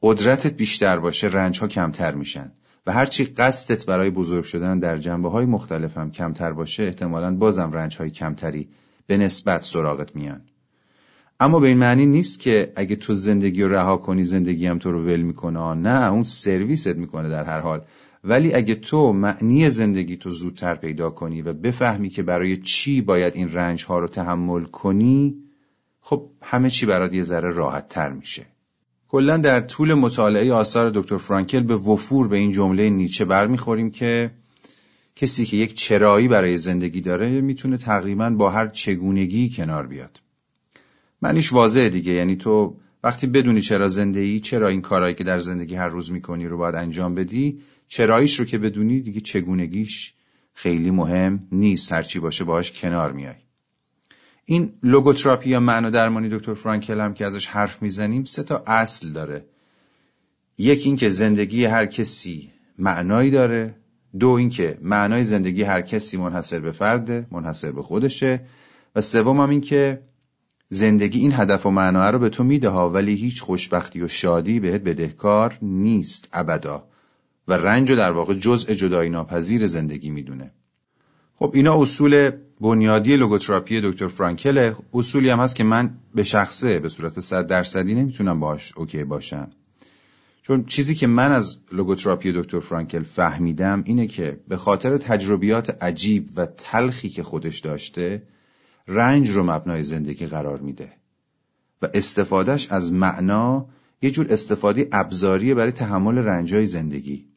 قدرتت 0.01 0.53
بیشتر 0.53 0.99
باشه 0.99 1.27
رنج 1.27 1.59
ها 1.59 1.67
کمتر 1.67 2.15
میشن 2.15 2.51
و 2.87 2.91
هرچی 2.91 3.25
قصدت 3.25 3.85
برای 3.85 4.09
بزرگ 4.09 4.43
شدن 4.43 4.79
در 4.79 4.97
جنبه 4.97 5.29
های 5.29 5.45
مختلف 5.45 5.97
هم 5.97 6.11
کمتر 6.11 6.53
باشه 6.53 6.83
احتمالا 6.83 7.35
بازم 7.35 7.71
رنج 7.71 7.97
های 7.97 8.09
کمتری 8.09 8.69
به 9.07 9.17
نسبت 9.17 9.63
سراغت 9.63 10.15
میان. 10.15 10.41
اما 11.39 11.59
به 11.59 11.67
این 11.67 11.77
معنی 11.77 12.05
نیست 12.05 12.39
که 12.39 12.73
اگه 12.75 12.95
تو 12.95 13.13
زندگی 13.13 13.63
رو 13.63 13.73
رها 13.73 13.97
کنی 13.97 14.23
زندگی 14.23 14.67
هم 14.67 14.77
تو 14.77 14.91
رو 14.91 15.05
ول 15.05 15.21
می‌کنه. 15.21 15.73
نه 15.73 16.11
اون 16.11 16.23
سرویست 16.23 16.95
می‌کنه 16.95 17.29
در 17.29 17.43
هر 17.43 17.59
حال. 17.59 17.81
ولی 18.23 18.53
اگه 18.53 18.75
تو 18.75 19.13
معنی 19.13 19.69
زندگی 19.69 20.17
تو 20.17 20.29
زودتر 20.29 20.75
پیدا 20.75 21.09
کنی 21.09 21.41
و 21.41 21.53
بفهمی 21.53 22.09
که 22.09 22.23
برای 22.23 22.57
چی 22.57 23.01
باید 23.01 23.35
این 23.35 23.53
رنج 23.53 23.85
ها 23.85 23.99
رو 23.99 24.07
تحمل 24.07 24.63
کنی 24.63 25.35
خب 26.01 26.29
همه 26.41 26.69
چی 26.69 26.85
برات 26.85 27.13
یه 27.13 27.23
ذره 27.23 27.49
راحت 27.49 27.87
تر 27.89 28.11
میشه. 28.11 28.45
کلا 29.07 29.37
در 29.37 29.61
طول 29.61 29.93
مطالعه 29.93 30.53
آثار 30.53 30.89
دکتر 30.89 31.17
فرانکل 31.17 31.59
به 31.59 31.75
وفور 31.75 32.27
به 32.27 32.37
این 32.37 32.51
جمله 32.51 32.89
نیچه 32.89 33.25
برمیخوریم 33.25 33.91
که 33.91 34.31
کسی 35.15 35.45
که 35.45 35.57
یک 35.57 35.73
چرایی 35.73 36.27
برای 36.27 36.57
زندگی 36.57 37.01
داره 37.01 37.41
می‌تونه 37.41 37.77
تقریبا 37.77 38.29
با 38.29 38.49
هر 38.49 38.67
چگونگی 38.67 39.49
کنار 39.49 39.87
بیاد. 39.87 40.19
معنیش 41.23 41.53
واضحه 41.53 41.89
دیگه. 41.89 42.11
یعنی 42.11 42.35
تو 42.35 42.77
وقتی 43.03 43.27
بدونی 43.27 43.61
چرا 43.61 43.89
زندگی 43.89 44.39
چرا 44.39 44.67
این 44.67 44.81
کارهایی 44.81 45.15
که 45.15 45.23
در 45.23 45.39
زندگی 45.39 45.75
هر 45.75 45.87
روز 45.87 46.11
می‌کنی 46.11 46.47
رو 46.47 46.57
باید 46.57 46.75
انجام 46.75 47.15
بدی 47.15 47.59
چراییش 47.87 48.39
رو 48.39 48.45
که 48.45 48.57
بدونی 48.57 49.01
دیگه 49.01 49.21
چگونگیش 49.21 50.13
خیلی 50.53 50.91
مهم 50.91 51.47
نیست. 51.51 51.93
هرچی 51.93 52.19
باشه 52.19 52.43
باهاش 52.43 52.71
کنار 52.71 53.11
میای. 53.11 53.35
این 54.45 54.73
لوگوتراپی 54.83 55.49
یا 55.49 55.59
معنا 55.59 55.89
درمانی 55.89 56.29
دکتر 56.29 56.53
فرانکل 56.53 56.99
هم 56.99 57.13
که 57.13 57.25
ازش 57.25 57.47
حرف 57.47 57.81
می‌زنیم 57.81 58.23
سه 58.23 58.43
تا 58.43 58.63
اصل 58.67 59.09
داره. 59.09 59.45
یک 60.57 60.85
اینکه 60.85 61.09
زندگی 61.09 61.65
هر 61.65 61.85
کسی 61.85 62.51
معنایی 62.77 63.31
داره. 63.31 63.75
دو 64.19 64.29
اینکه 64.29 64.77
معنای 64.81 65.23
زندگی 65.23 65.63
هر 65.63 65.81
کسی 65.81 66.17
منحصر 66.17 66.59
به 66.59 66.71
فرده 66.71 67.27
منحصر 67.31 67.71
به 67.71 67.81
خودشه. 67.81 68.45
و 68.95 69.01
سوم 69.01 69.39
هم 69.39 69.49
این 69.49 69.61
که 69.61 70.01
زندگی 70.73 71.19
این 71.19 71.33
هدف 71.33 71.65
و 71.65 71.69
معنا 71.69 72.11
رو 72.11 72.19
به 72.19 72.29
تو 72.29 72.43
میده 72.43 72.69
ها 72.69 72.89
ولی 72.89 73.15
هیچ 73.15 73.41
خوشبختی 73.41 74.01
و 74.01 74.07
شادی 74.07 74.59
بهت 74.59 74.81
بدهکار 74.81 75.57
نیست 75.61 76.29
ابدا. 76.33 76.83
و 77.47 77.53
رنج 77.53 77.91
و 77.91 77.95
در 77.95 78.11
واقع 78.11 78.33
جزء 78.33 78.73
جدایی 78.73 79.09
ناپذیر 79.09 79.65
زندگی 79.65 80.09
می‌دونه. 80.09 80.51
خب 81.35 81.51
اینا 81.53 81.81
اصول 81.81 82.31
بنیادی 82.61 83.17
logotherapy 83.17 83.81
دکتر 83.81 84.07
فرانکل 84.07 84.73
اصولی 84.93 85.29
هم 85.29 85.39
هست 85.39 85.55
که 85.55 85.63
من 85.63 85.93
به 86.15 86.23
شخصه 86.23 86.79
به 86.79 86.89
صورت 86.89 87.19
صد 87.19 87.47
درصدی 87.47 87.95
نمی‌تونم 87.95 88.39
باش 88.39 88.73
okay 88.77 89.03
باشم. 89.03 89.51
چون 90.41 90.65
چیزی 90.65 90.95
که 90.95 91.07
من 91.07 91.31
از 91.31 91.57
لوگوتراپی 91.71 92.31
دکتر 92.35 92.59
فرانکل 92.59 93.03
فهمیدم 93.03 93.83
اینه 93.85 94.07
که 94.07 94.39
به 94.47 94.57
خاطر 94.57 94.97
تجربیات 94.97 95.83
عجیب 95.83 96.29
و 96.35 96.45
تلخی 96.45 97.09
که 97.09 97.23
خودش 97.23 97.59
داشته 97.59 98.23
رنج 98.87 99.29
رو 99.29 99.43
مبنای 99.43 99.83
زندگی 99.83 100.25
قرار 100.25 100.59
میده 100.59 100.93
و 101.81 101.87
استفادهش 101.93 102.67
از 102.71 102.93
معنا 102.93 103.67
یه 104.01 104.11
جور 104.11 104.27
استفاده 104.29 104.87
ابزاری 104.91 105.53
برای 105.53 105.71
تحمل 105.71 106.17
رنجای 106.17 106.65
زندگی. 106.65 107.27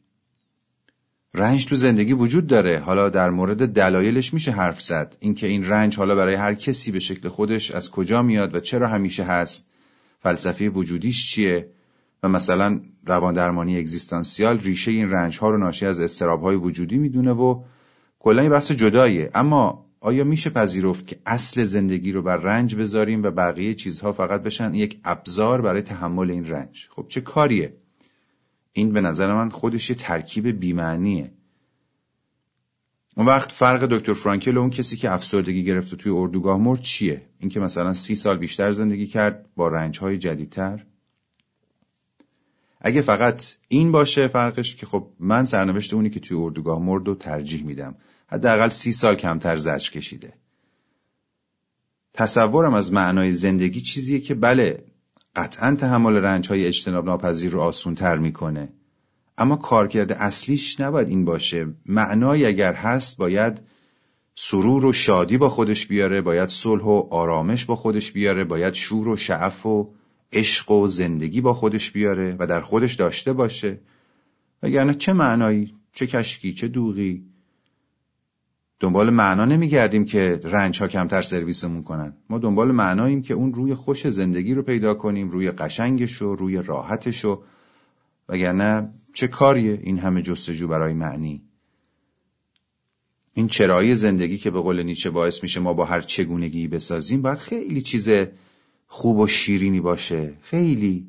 رنج 1.33 1.65
تو 1.65 1.75
زندگی 1.75 2.13
وجود 2.13 2.47
داره. 2.47 2.79
حالا 2.79 3.09
در 3.09 3.29
مورد 3.29 3.73
دلایلش 3.73 4.33
میشه 4.33 4.51
حرف 4.51 4.81
زد. 4.81 5.17
اینکه 5.19 5.47
این 5.47 5.69
رنج 5.69 5.97
حالا 5.97 6.15
برای 6.15 6.35
هر 6.35 6.53
کسی 6.53 6.91
به 6.91 6.99
شکل 6.99 7.29
خودش 7.29 7.71
از 7.71 7.91
کجا 7.91 8.21
میاد 8.21 8.55
و 8.55 8.59
چرا 8.59 8.87
همیشه 8.87 9.23
هست. 9.23 9.69
فلسفه 10.19 10.69
وجودیش 10.69 11.31
چیه؟ 11.31 11.69
و 12.23 12.29
مثلا 12.29 12.81
روان 13.05 13.33
درمانی 13.33 13.79
اگزیستانسیال 13.79 14.59
ریشه 14.59 14.91
این 14.91 15.11
رنج 15.11 15.39
ها 15.39 15.49
رو 15.49 15.57
ناشی 15.57 15.85
از 15.85 15.99
استراب 15.99 16.41
های 16.41 16.55
وجودی 16.55 16.97
می‌دونه 16.97 17.31
و 17.31 17.63
کلا 18.19 18.43
یه 18.43 18.49
بحث 18.49 18.71
جداییه. 18.71 19.31
اما 19.35 19.86
آیا 19.99 20.23
میشه 20.23 20.49
پذیرفت 20.49 21.07
که 21.07 21.19
اصل 21.25 21.63
زندگی 21.63 22.11
رو 22.11 22.21
بر 22.21 22.37
رنج 22.37 22.75
بذاریم 22.75 23.23
و 23.23 23.31
بقیه 23.31 23.73
چیزها 23.73 24.13
فقط 24.13 24.43
بشن 24.43 24.75
یک 24.75 24.99
ابزار 25.03 25.61
برای 25.61 25.81
تحمل 25.81 26.31
این 26.31 26.49
رنج؟ 26.49 26.87
خب 26.89 27.05
چه 27.07 27.21
کاریه؟ 27.21 27.77
این 28.73 28.93
به 28.93 29.01
نظر 29.01 29.33
من 29.33 29.49
خودش 29.49 29.89
یه 29.89 29.95
ترکیب 29.95 30.47
بیمعنیه. 30.47 31.31
اون 33.17 33.25
وقت 33.25 33.51
فرق 33.51 33.85
دکتر 33.85 34.13
فرانکل 34.13 34.57
و 34.57 34.59
اون 34.59 34.69
کسی 34.69 34.97
که 34.97 35.11
افسردگی 35.11 35.63
گرفته 35.63 35.95
توی 35.95 36.11
اردوگاه 36.11 36.57
مرد 36.57 36.81
چیه؟ 36.81 37.21
اینکه 37.39 37.59
مثلا 37.59 37.93
سی 37.93 38.15
سال 38.15 38.37
بیشتر 38.37 38.71
زندگی 38.71 39.07
کرد 39.07 39.45
با 39.55 39.67
رنجهای 39.67 40.17
جدیدتر. 40.17 40.85
اگه 42.81 43.01
فقط 43.01 43.55
این 43.67 43.91
باشه 43.91 44.27
فرقش 44.27 44.75
که 44.75 44.85
خب 44.85 45.09
من 45.19 45.45
سرنوشت 45.45 45.93
اونی 45.93 46.09
که 46.09 46.19
توی 46.19 46.37
اردوگاه 46.37 46.79
مرد 46.79 47.07
و 47.07 47.15
ترجیح 47.15 47.63
میدم. 47.63 47.95
حداقل 48.27 48.69
سی 48.69 48.93
سال 48.93 49.15
کمتر 49.15 49.57
زرج 49.57 49.91
کشیده. 49.91 50.33
تصورم 52.13 52.73
از 52.73 52.93
معنای 52.93 53.31
زندگی 53.31 53.81
چیزیه 53.81 54.19
که 54.19 54.35
بله 54.35 54.83
قطعا 55.35 55.75
تحمل 55.75 56.15
رنج 56.15 56.47
های 56.47 56.65
اجتناب 56.65 57.05
ناپذیر 57.05 57.51
رو 57.51 57.61
آسون 57.61 57.95
تر 57.95 58.17
می‌کنه. 58.17 58.69
اما 59.37 59.55
کارکرد 59.55 60.11
اصلیش 60.11 60.79
نباید 60.79 61.09
این 61.09 61.25
باشه. 61.25 61.67
معنای 61.85 62.45
اگر 62.45 62.73
هست 62.73 63.17
باید 63.17 63.61
سرور 64.35 64.85
و 64.85 64.93
شادی 64.93 65.37
با 65.37 65.49
خودش 65.49 65.87
بیاره 65.87 66.21
باید 66.21 66.49
صلح 66.49 66.83
و 66.83 67.07
آرامش 67.09 67.65
با 67.65 67.75
خودش 67.75 68.11
بیاره 68.11 68.43
باید 68.43 68.73
شور 68.73 69.07
و 69.07 69.17
شعف 69.17 69.65
و 69.65 69.93
عشق 70.33 70.71
و 70.71 70.87
زندگی 70.87 71.41
با 71.41 71.53
خودش 71.53 71.91
بیاره 71.91 72.35
و 72.39 72.47
در 72.47 72.61
خودش 72.61 72.93
داشته 72.93 73.33
باشه. 73.33 73.79
وگرنه 74.63 74.93
چه 74.93 75.13
معنایی 75.13 75.75
چه 75.93 76.07
کشکی 76.07 76.53
چه 76.53 76.67
دوغی. 76.67 77.23
دنبال 78.79 79.09
معنا 79.09 79.45
نمیگردیم 79.45 80.05
که 80.05 80.39
رنج 80.43 80.79
ها 80.79 80.87
کمتر 80.87 81.21
سرویسمون 81.21 81.83
کنن. 81.83 82.13
ما 82.29 82.37
دنبال 82.37 82.71
معناییم 82.71 83.21
که 83.21 83.33
اون 83.33 83.53
روی 83.53 83.73
خوش 83.73 84.07
زندگی 84.07 84.53
رو 84.53 84.61
پیدا 84.61 84.93
کنیم 84.93 85.29
روی 85.29 85.51
قشنگش 85.51 86.21
و 86.21 86.35
روی 86.35 86.61
راحتش 86.61 87.25
و 87.25 87.43
وگرنه 88.29 88.89
چه 89.13 89.27
کاریه 89.27 89.79
این 89.83 89.99
همه 89.99 90.21
جستجو 90.21 90.67
برای 90.67 90.93
معنی؟ 90.93 91.41
این 93.33 93.47
چرایی 93.47 93.95
زندگی 93.95 94.37
که 94.37 94.51
به 94.51 94.61
قول 94.61 94.83
نیچه 94.83 95.09
باعث 95.09 95.43
میشه 95.43 95.59
ما 95.59 95.73
با 95.73 95.85
هر 95.85 96.01
چگونگی 96.01 96.67
بسازیم 96.67 97.21
باید 97.21 97.37
خیلی 97.37 97.81
چیز 97.81 98.09
خوب 98.87 99.17
و 99.17 99.27
شیرینی 99.27 99.81
باشه. 99.81 100.33
خیلی 100.41 101.07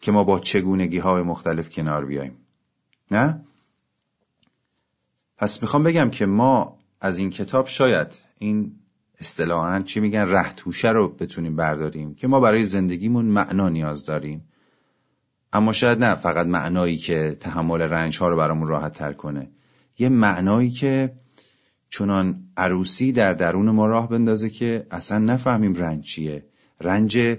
که 0.00 0.12
ما 0.12 0.24
با 0.24 0.38
چگونگی 0.38 0.98
های 0.98 1.22
مختلف 1.22 1.70
کنار 1.70 2.04
بیایم 2.04 2.36
نه؟ 3.10 3.40
پس 5.36 5.62
می‌خوام 5.62 5.82
بگم 5.82 6.10
که 6.10 6.26
ما 6.26 6.77
از 7.00 7.18
این 7.18 7.30
کتاب 7.30 7.66
شاید 7.66 8.14
این 8.38 8.72
اصطلاحا 9.20 9.80
چی 9.80 10.00
میگن 10.00 10.20
رهتوشه 10.20 10.88
رو 10.88 11.08
بتونیم 11.08 11.56
برداریم 11.56 12.14
که 12.14 12.26
ما 12.26 12.40
برای 12.40 12.64
زندگیمون 12.64 13.24
معنا 13.24 13.68
نیاز 13.68 14.06
داریم. 14.06 14.48
اما 15.52 15.72
شاید 15.72 16.04
نه 16.04 16.14
فقط 16.14 16.46
معنایی 16.46 16.96
که 16.96 17.36
تحمل 17.40 17.82
رنج 17.82 18.18
ها 18.18 18.28
رو 18.28 18.36
برامون 18.36 18.68
راحت 18.68 18.92
تر 18.92 19.12
کنه. 19.12 19.50
یه 19.98 20.08
معنایی 20.08 20.70
که 20.70 21.12
چنان 21.90 22.44
عروسی 22.56 23.12
در 23.12 23.32
درون 23.32 23.70
ما 23.70 23.86
راه 23.86 24.08
بندازه 24.08 24.50
که 24.50 24.86
اصلا 24.90 25.18
نفهمیم 25.18 25.74
رنج 25.74 26.04
چیه. 26.04 26.44
رنج 26.80 27.38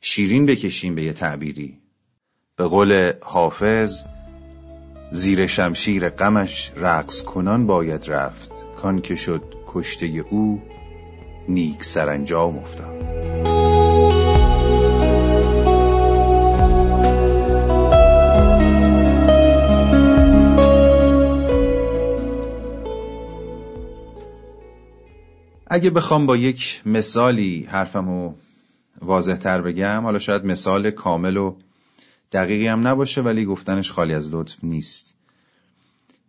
شیرین 0.00 0.46
بکشیم 0.46 0.94
به 0.94 1.02
یه 1.02 1.12
تعبیری. 1.12 1.78
به 2.56 2.64
قول 2.64 3.12
حافظ 3.22 4.04
زیر 5.10 5.46
شمشیر 5.46 6.08
غمش 6.08 6.72
رقص 6.76 7.22
کنان 7.22 7.66
باید 7.66 8.04
رفت 8.08 8.52
کان 8.76 9.00
که 9.00 9.16
شد 9.16 9.42
کشته 9.66 10.06
او 10.06 10.62
نیک 11.48 11.84
سرانجام 11.84 12.58
افتاد. 12.58 12.98
اگه 25.70 25.90
بخوام 25.90 26.26
با 26.26 26.36
یک 26.36 26.82
مثالی 26.86 27.68
حرفمو 27.70 28.34
واضح 29.02 29.34
تر 29.36 29.60
بگم 29.60 30.00
حالا 30.02 30.18
شاید 30.18 30.44
مثال 30.44 30.90
کامل 30.90 31.36
و 31.36 31.54
دقیقی 32.32 32.66
هم 32.66 32.86
نباشه 32.86 33.20
ولی 33.20 33.44
گفتنش 33.44 33.90
خالی 33.90 34.14
از 34.14 34.34
لطف 34.34 34.56
نیست. 34.62 35.14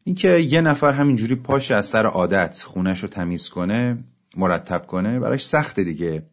اینکه 0.04 0.30
یه 0.30 0.62
نفر 0.62 0.92
همینجوری 0.92 1.36
پاش 1.36 1.72
از 1.72 1.86
سر 1.86 2.06
عادت 2.06 2.62
خونش 2.62 3.00
رو 3.00 3.10
تمیز 3.10 3.50
کنه 3.50 4.04
مرتب 4.38 4.86
کنه 4.86 5.20
براش 5.20 5.46
سخته 5.46 5.84
دیگه. 5.84 6.24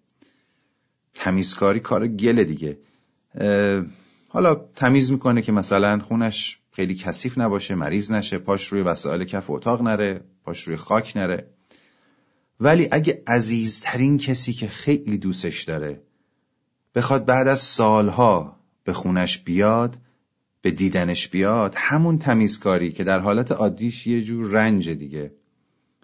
تمیزکاری 1.15 1.81
کار 1.81 2.09
گله 2.09 2.45
دیگه. 2.45 2.79
حالا 4.29 4.55
تمیز 4.55 5.13
می‌کنه 5.13 5.43
که 5.43 5.53
مثلا 5.53 5.99
خونش 5.99 6.59
خیلی 6.73 6.95
کثیف 6.95 7.39
نباشه 7.39 7.75
مریض 7.75 8.13
نشه 8.13 8.39
پاش 8.39 8.67
روی 8.67 8.83
وسایل 8.83 9.25
کف 9.25 9.51
اتاق 9.51 9.83
نره 9.83 10.21
پاش 10.45 10.69
روی 10.69 10.77
خاک 10.77 11.17
نره. 11.17 11.51
ولی 12.61 12.89
اگه 12.91 13.23
عزیزترین 13.27 14.19
کسی 14.19 14.53
که 14.53 14.69
خیلی 14.69 15.19
دوستش 15.19 15.63
داره 15.63 16.01
بخواد 16.95 17.25
بعد 17.25 17.49
از 17.49 17.61
سالها 17.61 18.56
به 18.87 18.92
خونش 18.92 19.38
بیاد 19.38 19.99
به 20.62 20.70
دیدنش 20.70 21.29
بیاد 21.29 21.75
همون 21.77 22.18
تمیزکاری 22.18 22.92
که 22.92 23.05
در 23.05 23.20
حالت 23.20 23.53
عادیش 23.53 24.07
یه 24.07 24.22
جور 24.22 24.51
رنج 24.51 24.90
دیگه. 24.90 25.33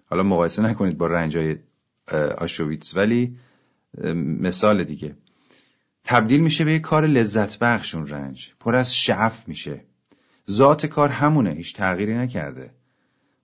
حالا 0.05 0.23
مقایسه 0.23 0.61
نکنید 0.61 0.97
با 0.97 1.07
رنجای 1.07 1.57
آشویتس 2.37 2.95
ولی 2.97 3.37
مثال 4.15 4.83
دیگه. 4.83 5.15
تبدیل 6.03 6.41
میشه 6.41 6.65
به 6.65 6.73
یه 6.73 6.79
کار 6.79 7.07
لذت 7.07 7.59
بخشون 7.59 8.07
رنج. 8.07 8.51
پر 8.59 8.75
از 8.75 8.95
شعف 8.95 9.47
میشه. 9.47 9.81
ذات 10.51 10.85
کار 10.85 11.09
همونه 11.09 11.51
هیچ 11.51 11.75
تغییری 11.75 12.15
نکرده. 12.15 12.71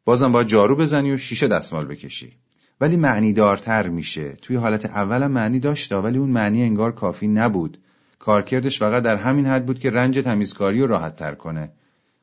بازم 0.05 0.31
باید 0.31 0.47
جارو 0.47 0.75
بزنی 0.75 1.11
و 1.11 1.17
شیشه 1.17 1.47
دستمال 1.47 1.85
بکشی. 1.85 2.33
ولی 2.81 2.95
معنی 2.95 3.33
دارتر 3.33 3.87
میشه. 3.87 4.31
توی 4.31 4.55
حالت 4.55 4.85
اولم 4.85 5.31
معنی 5.31 5.59
داشته 5.59 5.95
ولی 5.95 6.17
اون 6.17 6.29
معنی 6.29 6.63
انگار 6.63 6.91
کافی 6.91 7.27
نبود. 7.27 7.77
کارکردش 8.19 8.79
فقط 8.79 9.03
در 9.03 9.15
همین 9.15 9.45
حد 9.45 9.65
بود 9.65 9.79
که 9.79 9.89
رنج 9.89 10.19
تمیزکاری 10.19 10.81
رو 10.81 10.87
راحت 10.87 11.15
تر 11.15 11.35
کنه 11.35 11.71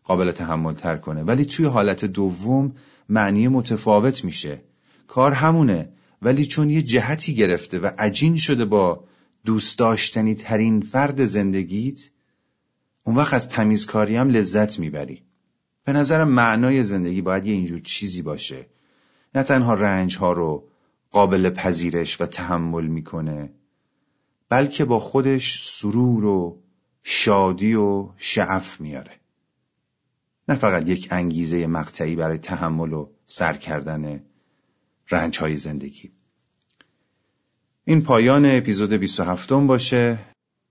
قابل 0.05 0.31
تحمل 0.31 0.75
تر 0.75 0.97
کنه. 0.97 1.23
ولی 1.23 1.45
توی 1.45 1.67
حالت 1.67 2.05
دوم 2.05 2.73
معنی 3.09 3.49
متفاوت 3.49 4.25
میشه. 4.25 4.61
کار 5.09 5.33
همونه 5.33 5.89
ولی 6.23 6.47
چون 6.47 6.71
یه 6.71 6.83
جهتی 6.83 7.35
گرفته 7.35 7.79
و 7.79 7.91
عجین 7.99 8.37
شده 8.37 8.65
با 8.65 9.05
دوست 9.45 9.79
داشتنی 9.79 10.35
ترین 10.35 10.81
فرد 10.81 11.25
زندگیت 11.25 12.11
اون 13.05 13.17
وقت 13.17 13.35
از 13.35 13.49
تمیزکاری 13.49 14.17
هم 14.17 14.29
لذت 14.29 14.79
می‌بری. 14.79 15.23
به 15.85 15.93
نظرم 15.93 16.29
معنای 16.29 16.85
زندگی 16.85 17.23
باید 17.23 17.47
یه 17.47 17.53
اینجور 17.53 17.79
چیزی 17.79 18.23
باشه. 18.23 18.67
نه 19.35 19.43
تنها 19.43 19.75
رنج 19.75 20.17
ها 20.17 20.33
رو 20.33 20.69
قابل 21.13 21.51
پذیرش 21.51 22.21
و 22.21 22.27
تحمل 22.27 22.87
می‌کنه 22.87 23.51
بلکه 24.49 24.85
با 24.85 25.01
خودش 25.01 25.69
سرور 25.69 26.25
و 26.25 26.63
شادی 27.03 27.75
و 27.75 28.09
شعف 28.17 28.81
میاره. 28.81 29.13
نه 30.49 30.55
فقط 30.55 30.89
یک 30.89 31.09
انگیزه 31.11 31.67
مقطعی 31.67 32.17
برای 32.17 32.39
تحمل 32.39 32.93
و 32.93 33.09
سر 33.27 33.53
کردن 33.53 34.23
رنج 35.11 35.39
های 35.39 35.57
زندگی. 35.57 36.11
این 37.85 38.03
پایان 38.03 38.45
اپیزود 38.47 38.93
27 38.93 39.53
باشه. 39.53 40.19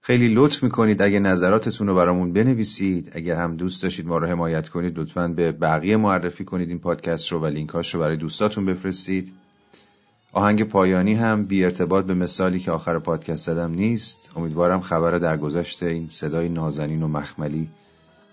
خیلی 0.01 0.27
لطف 0.27 0.63
می‌کنید 0.63 1.01
اگه 1.01 1.19
نظراتتون 1.19 1.87
رو 1.87 1.95
برامون 1.95 2.33
بنویسید. 2.33 3.11
اگر 3.13 3.35
هم 3.35 3.57
دوست 3.57 3.83
داشتید 3.83 4.07
ما 4.07 4.17
رو 4.17 4.27
حمایت 4.27 4.69
کنید 4.69 4.99
لطفا 4.99 5.27
به 5.27 5.51
بقیه 5.51 5.97
معرفی 5.97 6.45
کنید 6.45 6.69
این 6.69 6.79
پادکست 6.79 7.31
رو 7.31 7.39
و 7.39 7.45
لینکاش 7.45 7.93
رو 7.93 7.99
برای 7.99 8.17
دوستاتون 8.17 8.65
بفرستید. 8.65 9.33
آهنگ 10.35 10.63
پایانی 10.63 11.13
هم 11.13 11.45
بی 11.45 11.65
ارتباط 11.65 12.05
به 12.05 12.13
مثالی 12.13 12.59
که 12.59 12.71
آخر 12.71 12.99
پادکست 12.99 13.45
زدم 13.45 13.71
نیست. 13.71 14.29
امیدوارم 14.35 14.81
خبر 14.81 15.17
در 15.17 15.37
گذشته 15.37 15.85
این 15.85 16.07
صدای 16.09 16.49
نازنین 16.49 17.03
و 17.03 17.07
مخملی 17.07 17.67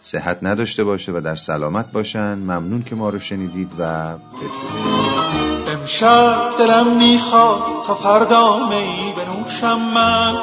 صحت 0.01 0.39
نداشته 0.43 0.85
باشه 0.85 1.13
و 1.13 1.21
در 1.21 1.37
سلامت 1.37 1.93
باشن. 1.93 2.35
ممنون 2.35 2.83
که 2.83 2.95
ما 2.95 3.09
رو 3.09 3.19
شنیدید 3.19 3.73
و 3.79 4.05
بدرود. 4.05 5.69
امشب 5.69 6.51
دلم 6.59 6.97
می‌خواد 6.97 7.63
تا 7.87 7.95
فردا 7.95 8.69
می 8.69 9.15
بنوشم 9.17 9.79
من. 9.95 10.35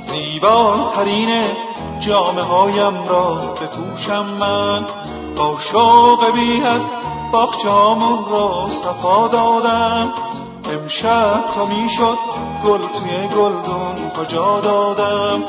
زیباترین 0.00 1.28
جامعه 2.00 2.44
هایم 2.44 3.08
را 3.08 3.34
بپوشم 3.34 4.26
من. 4.40 4.84
با 5.36 5.56
شوق 5.72 6.34
بیت 6.34 6.82
باغچامون 7.32 8.24
را 8.30 8.66
صفا 8.70 9.28
دادم 9.28 10.12
امشب 10.72 11.44
تا 11.54 11.64
می‌شد 11.64 12.18
گل 12.64 12.78
توی 12.78 13.28
گلدون 13.36 14.10
کجا 14.18 14.60
دادم؟ 14.60 15.44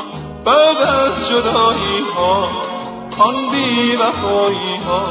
بعد 0.46 0.78
از 0.78 1.30
جدایی 1.30 2.06
ها 2.16 2.48
آن 3.20 3.36
بی 3.52 3.96
وفایی 3.96 4.76
ها 4.76 5.08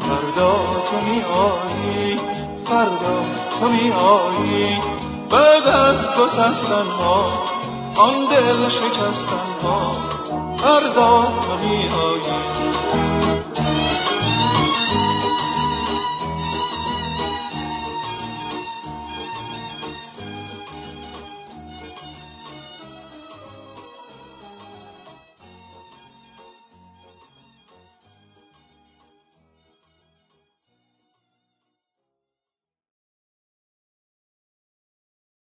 فردا 0.00 0.52
تو 0.84 0.96
می 0.96 1.22
آیی 1.22 2.20
فردا 2.64 3.24
تو 3.60 3.68
می 3.68 3.92
آیی 3.92 4.78
بعد 5.30 5.68
از 5.68 6.14
گسستن 6.14 6.90
ها 6.98 7.26
آن 7.96 8.26
دل 8.30 8.68
شکستن 8.68 9.62
ها 9.62 9.92
فردا 10.56 11.22
تو 11.22 11.64
می 11.64 11.76
آیی 11.76 13.39